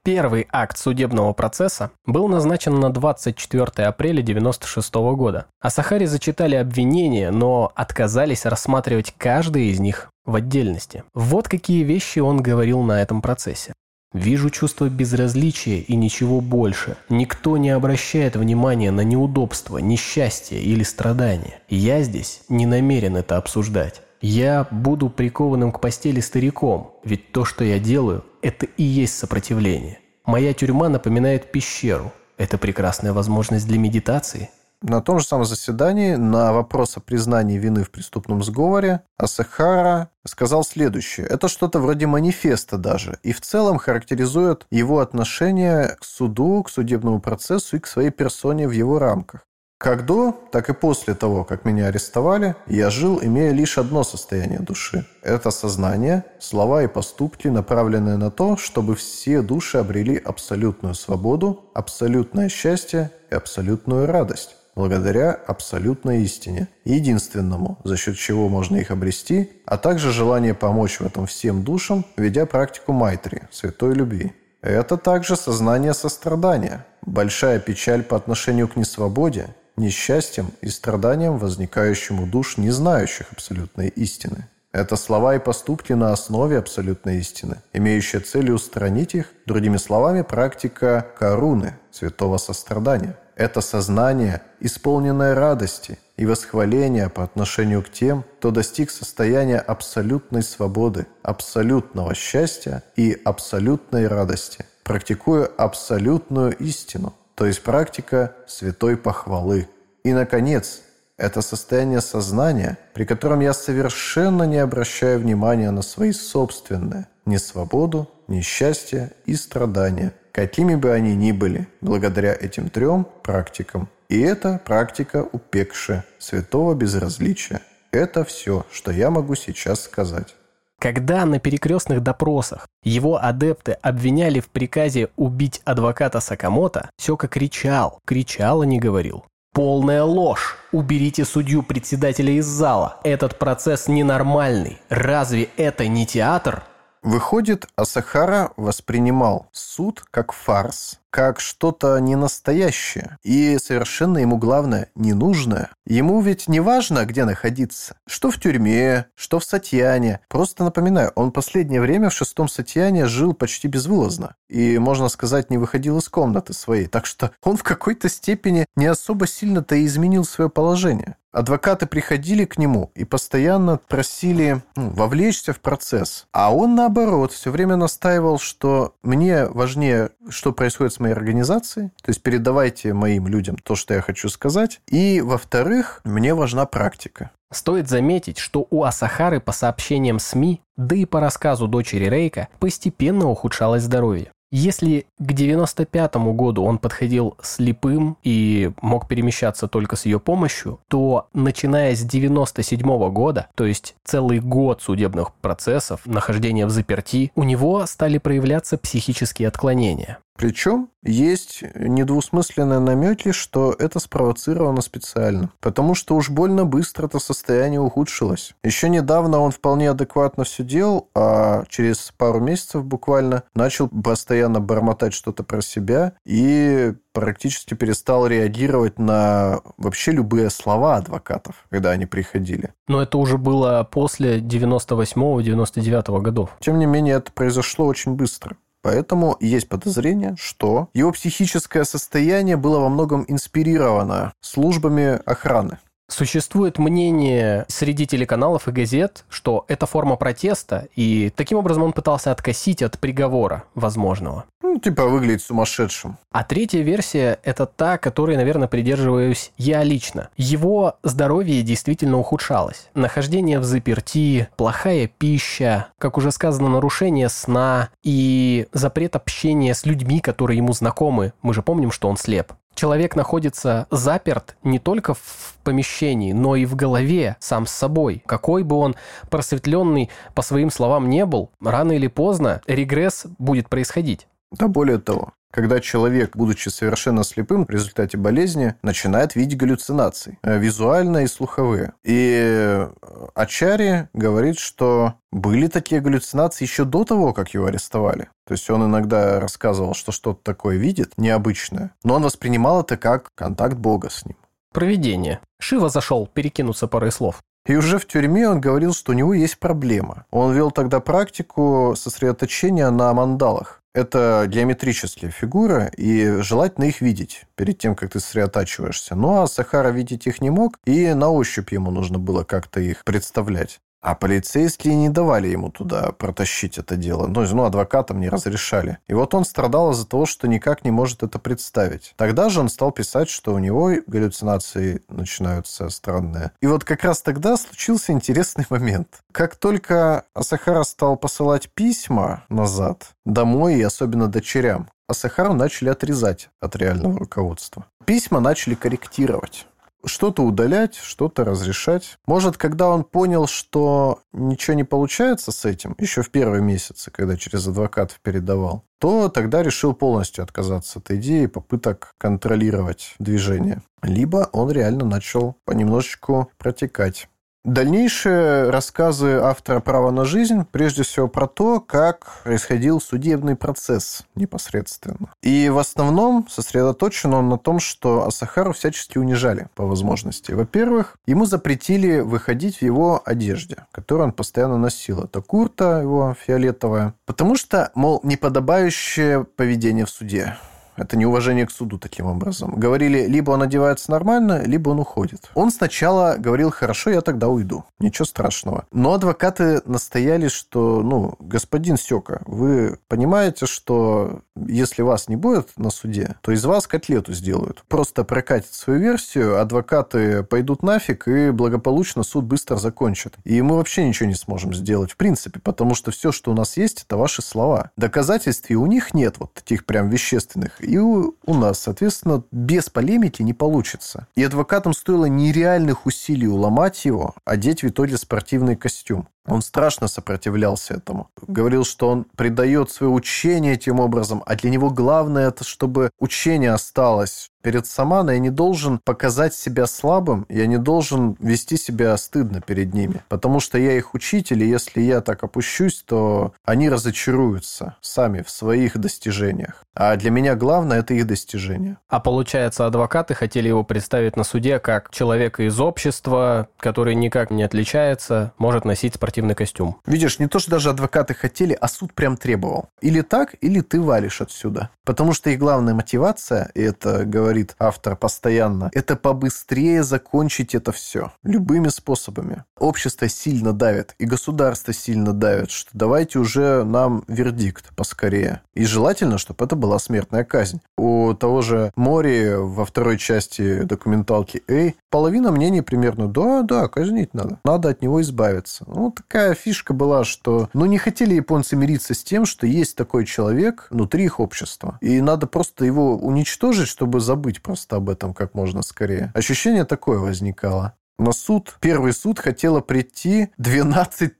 [0.05, 5.47] Первый акт судебного процесса был назначен на 24 апреля 1996 года.
[5.63, 11.05] А Сахаре зачитали обвинения, но отказались рассматривать каждый из них в отдельности.
[11.15, 13.73] Вот какие вещи он говорил на этом процессе.
[14.13, 16.97] Вижу чувство безразличия и ничего больше.
[17.09, 21.63] Никто не обращает внимания на неудобства, несчастье или страдания.
[21.71, 24.03] Я здесь не намерен это обсуждать.
[24.27, 29.99] Я буду прикованным к постели стариком, ведь то, что я делаю, это и есть сопротивление.
[30.25, 32.11] Моя тюрьма напоминает пещеру.
[32.39, 34.49] Это прекрасная возможность для медитации.
[34.81, 40.65] На том же самом заседании на вопрос о признании вины в преступном сговоре Асахара сказал
[40.65, 41.27] следующее.
[41.27, 47.21] Это что-то вроде манифеста даже, и в целом характеризует его отношение к суду, к судебному
[47.21, 49.43] процессу и к своей персоне в его рамках.
[49.79, 54.61] Как до, так и после того, как меня арестовали, я жил, имея лишь одно состояние
[54.61, 55.05] души.
[55.23, 62.49] Это сознание, слова и поступки, направленные на то, чтобы все души обрели абсолютную свободу, абсолютное
[62.49, 69.77] счастье и абсолютную радость благодаря абсолютной истине, единственному, за счет чего можно их обрести, а
[69.77, 74.33] также желание помочь в этом всем душам, ведя практику майтри, святой любви.
[74.63, 82.27] Это также сознание сострадания, большая печаль по отношению к несвободе несчастьем и страданием, возникающим у
[82.27, 84.49] душ, не знающих абсолютной истины.
[84.73, 91.07] Это слова и поступки на основе абсолютной истины, имеющие целью устранить их, другими словами, практика
[91.17, 93.17] каруны, святого сострадания.
[93.37, 101.07] Это сознание, исполненное радости и восхваления по отношению к тем, кто достиг состояния абсолютной свободы,
[101.23, 109.69] абсолютного счастья и абсолютной радости, практикуя абсолютную истину, то есть практика святой похвалы.
[110.05, 110.83] И, наконец,
[111.17, 118.11] это состояние сознания, при котором я совершенно не обращаю внимания на свои собственные ни свободу,
[118.29, 123.89] ни счастье и страдания, какими бы они ни были, благодаря этим трем практикам.
[124.09, 127.61] И это практика упекши, святого безразличия.
[127.91, 130.35] Это все, что я могу сейчас сказать.
[130.81, 138.63] Когда на перекрестных допросах его адепты обвиняли в приказе убить адвоката Сакамото, Сёка кричал, кричал,
[138.63, 139.25] а не говорил.
[139.53, 140.57] Полная ложь.
[140.73, 142.99] Уберите судью председателя из зала.
[143.05, 144.81] Этот процесс ненормальный.
[144.89, 146.65] Разве это не театр?
[147.05, 155.71] Выходит, Асахара воспринимал суд как фарс, как что-то ненастоящее и совершенно ему главное ненужное.
[155.87, 157.95] Ему ведь не важно, где находиться.
[158.05, 160.19] Что в тюрьме, что в Сатьяне.
[160.29, 164.35] Просто напоминаю, он последнее время в шестом Сатьяне жил почти безвылазно.
[164.49, 166.89] И, можно сказать, не выходил из комнаты своей.
[166.89, 171.17] Так что он в какой-то степени не особо сильно-то и изменил свое положение.
[171.35, 176.27] Адвокаты приходили к нему и постоянно просили ну, вовлечься в процесс.
[176.33, 182.11] А он, наоборот, все время настаивал, что мне важнее, что происходит с моей организацией, то
[182.11, 184.81] есть передавайте моим людям то, что я хочу сказать.
[184.89, 187.33] И, во-вторых, мне важна практика.
[187.53, 193.29] Стоит заметить, что у Асахары по сообщениям СМИ, да и по рассказу дочери Рейка, постепенно
[193.29, 194.31] ухудшалось здоровье.
[194.57, 201.27] Если к 95 году он подходил слепым и мог перемещаться только с ее помощью, то
[201.35, 207.85] начиная с 97 года, то есть целый год судебных процессов, нахождения в заперти, у него
[207.87, 210.19] стали проявляться психические отклонения.
[210.37, 215.51] Причем есть недвусмысленные намеки, что это спровоцировано специально.
[215.61, 218.55] Потому что уж больно быстро это состояние ухудшилось.
[218.65, 225.15] Еще недавно он вполне адекватно все делал, а через пару месяцев буквально начал постоянно бормотать
[225.15, 232.75] что-то про себя и практически перестал реагировать на вообще любые слова адвокатов, когда они приходили.
[232.89, 236.51] Но это уже было после 98-99 годов.
[236.61, 238.57] Тем не менее, это произошло очень быстро.
[238.85, 245.79] Поэтому есть подозрение, что его психическое состояние было во многом инспирировано службами охраны.
[246.09, 252.31] Существует мнение среди телеканалов и газет, что это форма протеста, и таким образом он пытался
[252.31, 254.45] откосить от приговора возможного.
[254.63, 256.19] Ну, типа выглядеть сумасшедшим.
[256.31, 260.31] А третья версия– это та, которой, наверное, придерживаюсь я лично.
[260.37, 262.89] Его здоровье действительно ухудшалось.
[262.95, 270.21] Нахождение в заперти, плохая пища, как уже сказано, нарушение сна и запрет общения с людьми,
[270.21, 271.33] которые ему знакомы.
[271.41, 276.65] Мы же помним, что он слеп человек находится заперт не только в помещении, но и
[276.65, 278.23] в голове сам с собой.
[278.27, 278.95] Какой бы он
[279.31, 284.27] просветленный, по своим словам, не был, рано или поздно регресс будет происходить.
[284.53, 290.59] Да более того, когда человек, будучи совершенно слепым в результате болезни, начинает видеть галлюцинации, э,
[290.59, 291.93] визуальные и слуховые.
[292.03, 292.89] И э,
[293.37, 298.31] Ачари говорит, что были такие галлюцинации еще до того, как его арестовали.
[298.49, 303.29] То есть он иногда рассказывал, что что-то такое видит, необычное, но он воспринимал это как
[303.37, 304.37] контакт Бога с ним.
[304.73, 305.39] Проведение.
[305.61, 307.41] Шива зашел перекинуться парой слов.
[307.65, 310.27] И уже в тюрьме он говорил, что у него есть проблема.
[310.33, 313.84] Он вел тогда практику сосредоточения на мандалах.
[313.95, 319.15] Это геометрические фигуры, и желательно их видеть перед тем, как ты сосредотачиваешься.
[319.15, 323.05] Ну, а Сахара видеть их не мог, и на ощупь ему нужно было как-то их
[323.05, 323.81] представлять.
[324.05, 327.27] А полицейские не давали ему туда протащить это дело.
[327.27, 328.99] Ну, ну, адвокатам не разрешали.
[329.07, 332.13] И вот он страдал из-за того, что никак не может это представить.
[332.19, 336.53] Тогда же он стал писать, что у него галлюцинации начинаются странные.
[336.61, 339.23] И вот как раз тогда случился интересный момент.
[339.33, 346.77] Как только Асахара стал посылать письма назад, домой и особенно дочерям, Асахару начали отрезать от
[346.77, 347.87] реального руководства.
[348.05, 349.67] Письма начали корректировать
[350.07, 352.19] что-то удалять, что-то разрешать.
[352.27, 357.37] Может, когда он понял, что ничего не получается с этим, еще в первые месяцы, когда
[357.37, 363.83] через адвокатов передавал, то тогда решил полностью отказаться от идеи попыток контролировать движение.
[364.03, 367.29] Либо он реально начал понемножечку протекать.
[367.65, 375.33] Дальнейшие рассказы автора «Право на жизнь» прежде всего про то, как происходил судебный процесс непосредственно.
[375.41, 380.53] И в основном сосредоточен он на том, что Асахару всячески унижали по возможности.
[380.53, 385.25] Во-первых, ему запретили выходить в его одежде, которую он постоянно носил.
[385.25, 387.15] Это курта его фиолетовая.
[387.25, 390.59] Потому что, мол, неподобающее поведение в суде.
[390.97, 392.75] Это неуважение к суду таким образом.
[392.77, 395.51] Говорили, либо он одевается нормально, либо он уходит.
[395.55, 397.85] Он сначала говорил, хорошо, я тогда уйду.
[397.99, 398.87] Ничего страшного.
[398.93, 405.91] Но адвокаты настояли, что, ну, господин Сёка, вы понимаете, что если вас не будет на
[405.91, 407.85] суде, то из вас котлету сделают.
[407.89, 413.35] Просто прокатит свою версию, адвокаты пойдут нафиг, и благополучно суд быстро закончит.
[413.45, 416.77] И мы вообще ничего не сможем сделать, в принципе, потому что все, что у нас
[416.77, 417.91] есть, это ваши слова.
[417.97, 423.43] Доказательств и у них нет вот таких прям вещественных, и у, нас, соответственно, без полемики
[423.43, 424.27] не получится.
[424.35, 429.29] И адвокатам стоило нереальных усилий уломать его, одеть в итоге спортивный костюм.
[429.47, 431.29] Он страшно сопротивлялся этому.
[431.47, 436.73] Говорил, что он придает свое учение этим образом, а для него главное это, чтобы учение
[436.73, 437.51] осталось.
[437.65, 442.93] Перед Саманой я не должен показать себя слабым, я не должен вести себя стыдно перед
[442.93, 443.25] ними.
[443.31, 448.51] Потому что я их учитель, и если я так опущусь, то они разочаруются сами в
[448.51, 449.85] своих достижениях.
[449.95, 451.97] А для меня главное– это их достижения.
[452.09, 457.63] А получается, адвокаты хотели его представить на суде как человека из общества, который никак не
[457.63, 459.97] отличается, может носить спортивный костюм.
[460.07, 462.89] Видишь, не то, что даже адвокаты хотели, а суд прям требовал.
[463.01, 464.91] Или так, или ты валишь отсюда.
[465.05, 471.33] Потому что их главная мотивация, и это говорит автор постоянно, это побыстрее закончить это все.
[471.43, 472.65] Любыми способами.
[472.79, 478.61] Общество сильно давит, и государство сильно давит, что давайте уже нам вердикт поскорее.
[478.75, 480.81] И желательно, чтобы это была смертная казнь.
[480.97, 487.35] У того же Мори во второй части документалки «Эй» половина мнений примерно «да, да, казнить
[487.35, 488.85] надо, надо от него избавиться».
[488.89, 493.25] Ну, такая фишка была, что ну, не хотели японцы мириться с тем, что есть такой
[493.25, 494.99] человек внутри их общества.
[495.01, 499.31] И надо просто его уничтожить, чтобы забыть просто об этом как можно скорее.
[499.37, 500.95] Ощущение такое возникало.
[501.19, 504.33] На суд, первый суд хотело прийти 12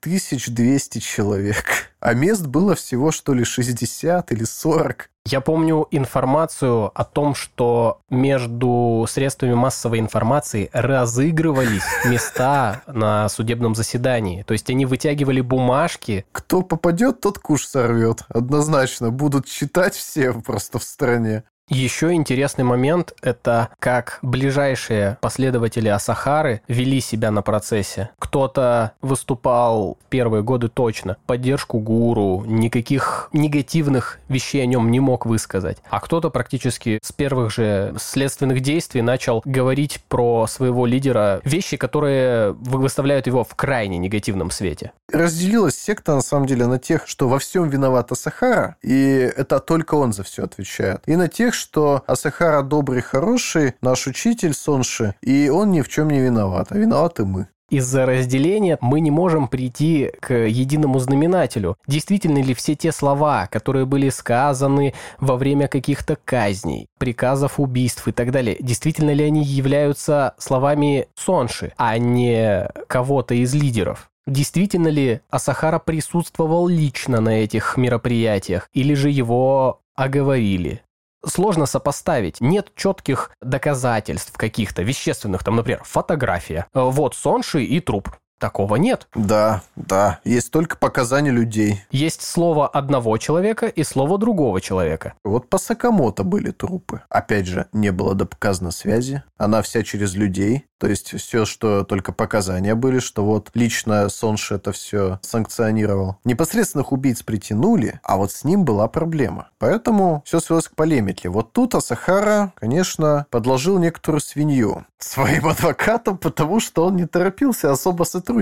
[0.49, 1.95] 200 человек.
[2.01, 5.11] А мест было всего, что ли, 60 или 40.
[5.27, 14.43] Я помню информацию о том, что между средствами массовой информации разыгрывались места на судебном заседании.
[14.43, 16.27] То есть они вытягивали бумажки.
[16.33, 18.25] Кто попадет, тот куш сорвет.
[18.29, 19.11] Однозначно.
[19.11, 21.45] Будут читать все просто в стране.
[21.71, 28.11] Еще интересный момент– это как ближайшие последователи Асахары вели себя на процессе.
[28.19, 35.79] Кто-то выступал первые годы точно, поддержку гуру, никаких негативных вещей о нем не мог высказать.
[35.89, 42.53] А кто-то практически с первых же следственных действий начал говорить про своего лидера вещи, которые
[42.53, 44.93] выставляют его в крайне негативном свете.
[45.11, 49.95] Разделилась секта, на самом деле, на тех, что во всем виновата Сахара, и это только
[49.95, 51.01] он за все отвечает.
[51.07, 56.11] И на тех, что Асахара добрый, хороший, наш учитель Сонши, и он ни в чем
[56.11, 57.49] не виноват, а виноваты мы.
[57.71, 61.77] Из-за разделения мы не можем прийти к единому знаменателю.
[61.87, 68.13] Действительно ли все те слова, которые были сказаны во время каких-то казней, приказов убийств и
[68.13, 74.11] так далее, действительно ли они являются словами Сонши, а не кого-то из лидеров?
[74.27, 80.83] Действительно ли Асахара присутствовал лично на этих мероприятиях, или же его оговорили?
[81.27, 82.41] Сложно сопоставить.
[82.41, 86.67] Нет четких доказательств каких-то вещественных, там, например, фотография.
[86.75, 88.11] Э, вот Сонши и труп.
[88.45, 89.09] Такого нет.
[89.15, 90.21] Да, да.
[90.23, 91.83] Есть только показания людей.
[91.91, 95.15] Есть слово одного человека и слово другого человека.
[95.25, 97.01] Вот по Сакамото были трупы.
[97.09, 99.23] Опять же, не было доказано связи.
[99.39, 100.67] Она вся через людей.
[100.79, 106.19] То есть все, что только показания были, что вот лично Сонши это все санкционировал.
[106.25, 109.49] Непосредственных убийц притянули, а вот с ним была проблема.
[109.59, 111.31] Поэтому все свелось к полемике.
[111.31, 118.05] Вот тут Асахара, конечно, подложил некоторую свинью своим адвокатам, потому что он не торопился особо
[118.05, 118.34] сотрудничать.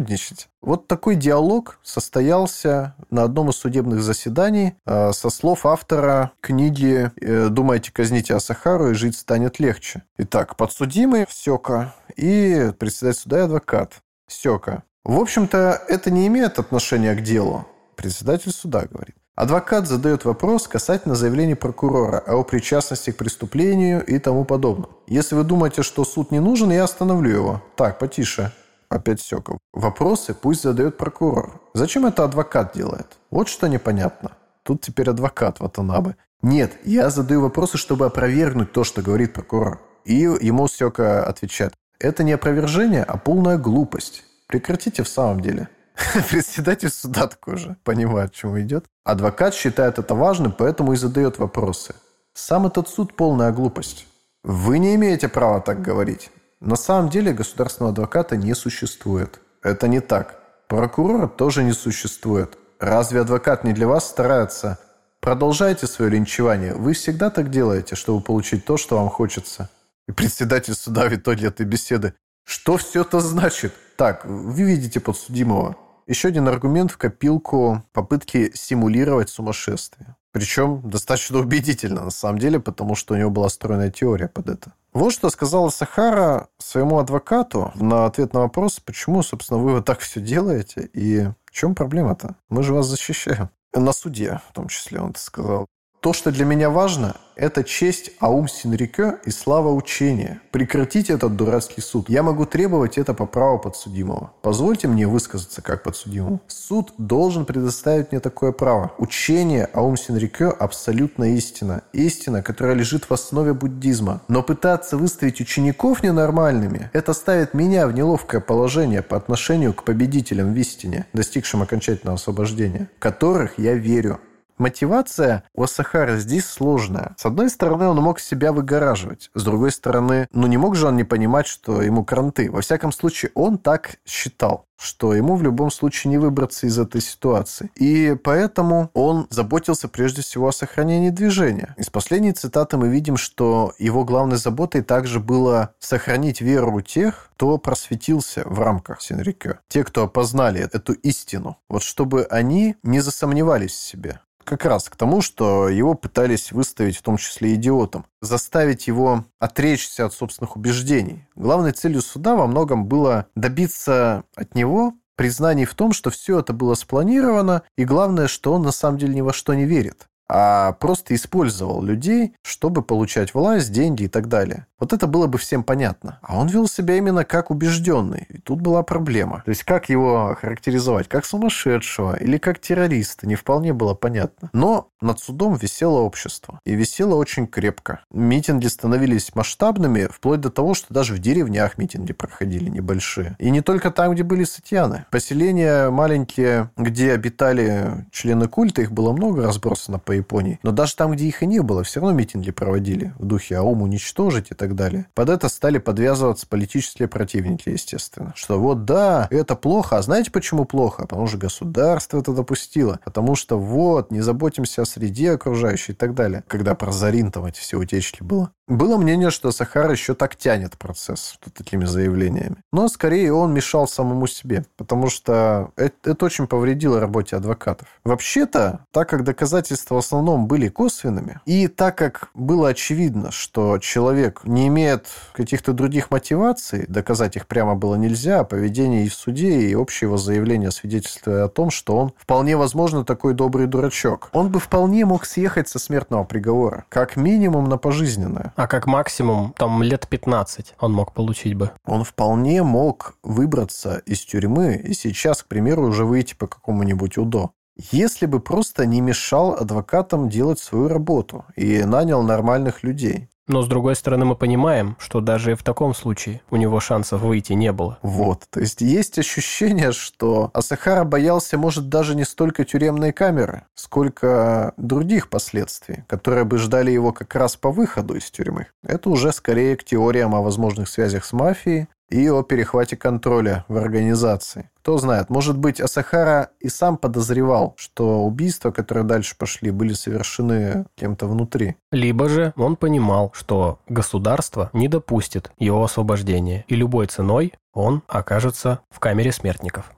[0.61, 7.49] Вот такой диалог состоялся на одном из судебных заседаний э, со слов автора книги э,
[7.49, 10.03] «Думайте, казните Асахару, и жить станет легче».
[10.19, 13.95] Итак, подсудимый Сёка и председатель суда и адвокат
[14.29, 14.85] Сёка.
[15.05, 17.67] В общем-то, это не имеет отношения к делу.
[17.97, 19.17] Председатель суда говорит.
[19.35, 24.91] Адвокат задает вопрос касательно заявления прокурора о причастности к преступлению и тому подобное.
[25.07, 27.63] Если вы думаете, что суд не нужен, я остановлю его.
[27.77, 28.53] Так, потише.
[28.93, 29.59] Опять Сёков.
[29.73, 31.61] Вопросы пусть задает прокурор.
[31.75, 33.19] Зачем это адвокат делает?
[33.31, 34.33] Вот что непонятно.
[34.63, 36.17] Тут теперь адвокат Ватанабе.
[36.43, 39.81] Нет, я задаю вопросы, чтобы опровергнуть то, что говорит прокурор.
[40.05, 41.73] И ему Сёка отвечает.
[41.99, 44.25] Это не опровержение, а полная глупость.
[44.47, 45.69] Прекратите в самом деле.
[46.31, 48.85] Председатель суда такой же понимает, к чему идет.
[49.05, 51.95] Адвокат считает это важным, поэтому и задает вопросы.
[52.35, 54.07] Сам этот суд полная глупость.
[54.45, 56.31] Вы не имеете права так говорить.
[56.63, 59.41] На самом деле государственного адвоката не существует.
[59.63, 60.39] Это не так.
[60.69, 62.57] Прокурора тоже не существует.
[62.79, 64.79] Разве адвокат не для вас старается
[65.23, 66.75] Продолжайте свое линчевание.
[66.75, 69.71] Вы всегда так делаете, чтобы получить то, что вам хочется.
[70.09, 72.15] И председатель суда в итоге этой беседы.
[72.45, 73.73] Что все это значит?
[73.97, 75.77] Так, вы видите подсудимого.
[76.09, 80.17] Еще один аргумент в копилку попытки симулировать сумасшествие.
[80.33, 84.73] Причем достаточно убедительно, на самом деле, потому что у него была стройная теория под это.
[84.95, 90.01] Вот что сказала Сахара своему адвокату на ответ на вопрос, почему, собственно, вы вот так
[90.01, 92.37] все делаете и в чем проблема-то?
[92.49, 93.51] Мы же вас защищаем.
[93.75, 95.67] На суде, в том числе, он это сказал.
[96.03, 100.41] То, что для меня важно, это честь Аум Синрикё и слава учения.
[100.51, 102.11] Прекратите этот дурацкий суд.
[102.11, 104.33] Я могу требовать это по праву подсудимого.
[104.43, 106.41] Позвольте мне высказаться как подсудимому.
[106.49, 108.91] Суд должен предоставить мне такое право.
[108.99, 111.85] Учение Аум Синрикё– абсолютно истина.
[111.93, 114.23] Истина, которая лежит в основе буддизма.
[114.27, 120.53] Но пытаться выставить учеников ненормальными– это ставит меня в неловкое положение по отношению к победителям
[120.53, 124.19] в истине, достигшим окончательного освобождения, которых я верю.
[124.59, 127.15] Мотивация у Асахара здесь сложная.
[127.17, 129.31] С одной стороны, он мог себя выгораживать.
[129.35, 132.51] С другой стороны, ну не мог же он не понимать, что ему кранты.
[132.51, 137.01] Во всяком случае, он так считал что ему в любом случае не выбраться из этой
[137.01, 137.71] ситуации.
[137.77, 141.75] И поэтому он заботился прежде всего о сохранении движения.
[141.79, 147.59] Из последней цитаты мы видим, что его главной заботой также было сохранить веру тех, кто
[147.59, 149.55] просветился в рамках Синрикё.
[149.69, 151.59] Те, кто опознали эту истину.
[151.69, 156.97] Вот чтобы они не засомневались в себе как раз к тому, что его пытались выставить
[156.97, 161.27] в том числе идиотом, заставить его отречься от собственных убеждений.
[161.35, 166.53] Главной целью суда во многом было добиться от него признаний в том, что все это
[166.53, 170.73] было спланировано, и главное, что он на самом деле ни во что не верит а
[170.73, 174.67] просто использовал людей, чтобы получать власть, деньги и так далее.
[174.81, 176.19] Вот это было бы всем понятно.
[176.23, 178.27] А он вел себя именно как убежденный.
[178.31, 179.43] И тут была проблема.
[179.45, 181.07] То есть, как его характеризовать?
[181.07, 183.29] Как сумасшедшего или как террориста?
[183.29, 184.51] Не вполне было понятно.
[184.53, 186.59] Но над судом висело общество.
[186.65, 188.01] И висело очень крепко.
[188.11, 193.37] Митинги становились масштабными, вплоть до того, что даже в деревнях митинги проходили небольшие.
[193.39, 195.05] И не только там, где были сатьяны.
[195.13, 200.59] Поселения маленькие, где обитали члены культа, их было много разбросано по Японии.
[200.63, 203.83] Но даже там, где их и не было, все равно митинги проводили в духе «Аум
[203.83, 205.07] уничтожить» и так далее.
[205.15, 208.33] Под это стали подвязываться политические противники, естественно.
[208.37, 209.99] Что вот да, это плохо.
[209.99, 211.03] А знаете, почему плохо?
[211.03, 213.01] Потому что государство это допустило.
[213.05, 216.45] Потому что вот, не заботимся о среде окружающей и так далее.
[216.49, 218.51] Когда про Зарин там эти все утечки было.
[218.73, 222.57] Было мнение, что Сахар еще так тянет процесс что такими заявлениями.
[222.73, 227.87] Но скорее он мешал самому себе, потому что это, это очень повредило работе адвокатов.
[228.03, 234.41] Вообще-то, так как доказательства в основном были косвенными, и так как было очевидно, что человек
[234.45, 239.69] не имеет каких-то других мотиваций, доказать их прямо было нельзя, а поведение и в суде,
[239.69, 244.31] и общее его заявление свидетельствует о том, что он вполне возможно такой добрый дурачок.
[244.33, 248.55] Он бы вполне мог съехать со смертного приговора, как минимум на пожизненное.
[248.63, 251.73] А как максимум, там, лет 15 он мог получить бы.
[251.85, 257.51] Он вполне мог выбраться из тюрьмы и сейчас, к примеру, уже выйти по какому-нибудь УДО.
[257.91, 263.29] Если бы просто не мешал адвокатам делать свою работу и нанял нормальных людей.
[263.53, 267.53] Но, с другой стороны, мы понимаем, что даже в таком случае у него шансов выйти
[267.53, 267.99] не было.
[268.01, 268.47] Вот.
[268.49, 275.29] То есть есть ощущение, что Асахара боялся, может, даже не столько тюремной камеры, сколько других
[275.29, 278.69] последствий, которые бы ждали его как раз по выходу из тюрьмы.
[278.83, 283.77] Это уже скорее к теориям о возможных связях с мафией и о перехвате контроля в
[283.77, 284.71] организации.
[284.81, 290.87] Кто знает, может быть, Асахара и сам подозревал, что убийства, которые дальше пошли, были совершены
[290.97, 291.77] кем-то внутри.
[291.91, 298.81] Либо же он понимал, что государство не допустит его освобождения, и любой ценой он окажется
[298.91, 299.93] в камере смертников.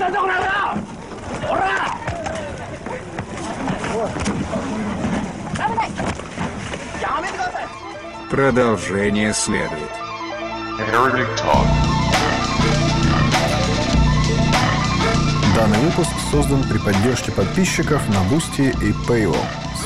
[0.00, 0.63] 大
[1.54, 1.94] Ура!
[8.30, 9.90] Продолжение следует.
[10.80, 11.66] Arabic Talk.
[15.54, 19.36] Данный выпуск создан при поддержке подписчиков на Бусти и Paywall.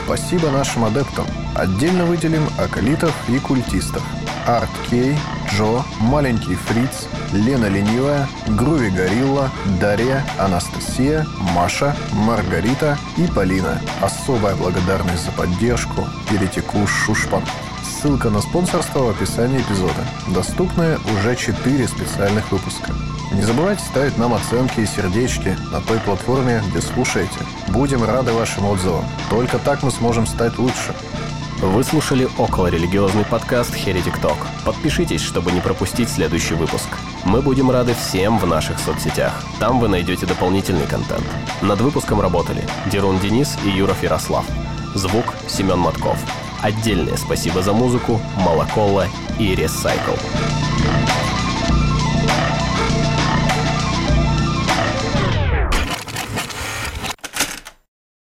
[0.08, 1.26] Спасибо нашим адептам.
[1.54, 4.02] Отдельно выделим акалитов и культистов.
[4.46, 5.14] Арт Кей,
[5.52, 13.82] Джо, Маленький Фриц, Лена Ленивая, Груви Горилла, Дарья, Анастасия, Маша, Маргарита и Полина.
[14.00, 17.42] Особая благодарность за поддержку Перетеку Шушпан.
[18.00, 20.06] Ссылка на спонсорство в описании эпизода.
[20.28, 22.92] Доступны уже 4 специальных выпуска.
[23.32, 27.40] Не забывайте ставить нам оценки и сердечки на той платформе, где слушаете.
[27.68, 29.04] Будем рады вашим отзывам.
[29.30, 30.94] Только так мы сможем стать лучше.
[31.60, 34.38] Вы слушали околорелигиозный подкаст Heretic Talk.
[34.64, 36.88] Подпишитесь, чтобы не пропустить следующий выпуск.
[37.24, 39.42] Мы будем рады всем в наших соцсетях.
[39.58, 41.26] Там вы найдете дополнительный контент.
[41.62, 44.44] Над выпуском работали Дерун Денис и Юров Ярослав.
[44.94, 46.18] Звук Семен Матков.
[46.60, 49.06] Отдельное спасибо за музыку Малаколла
[49.38, 50.18] и Recycle.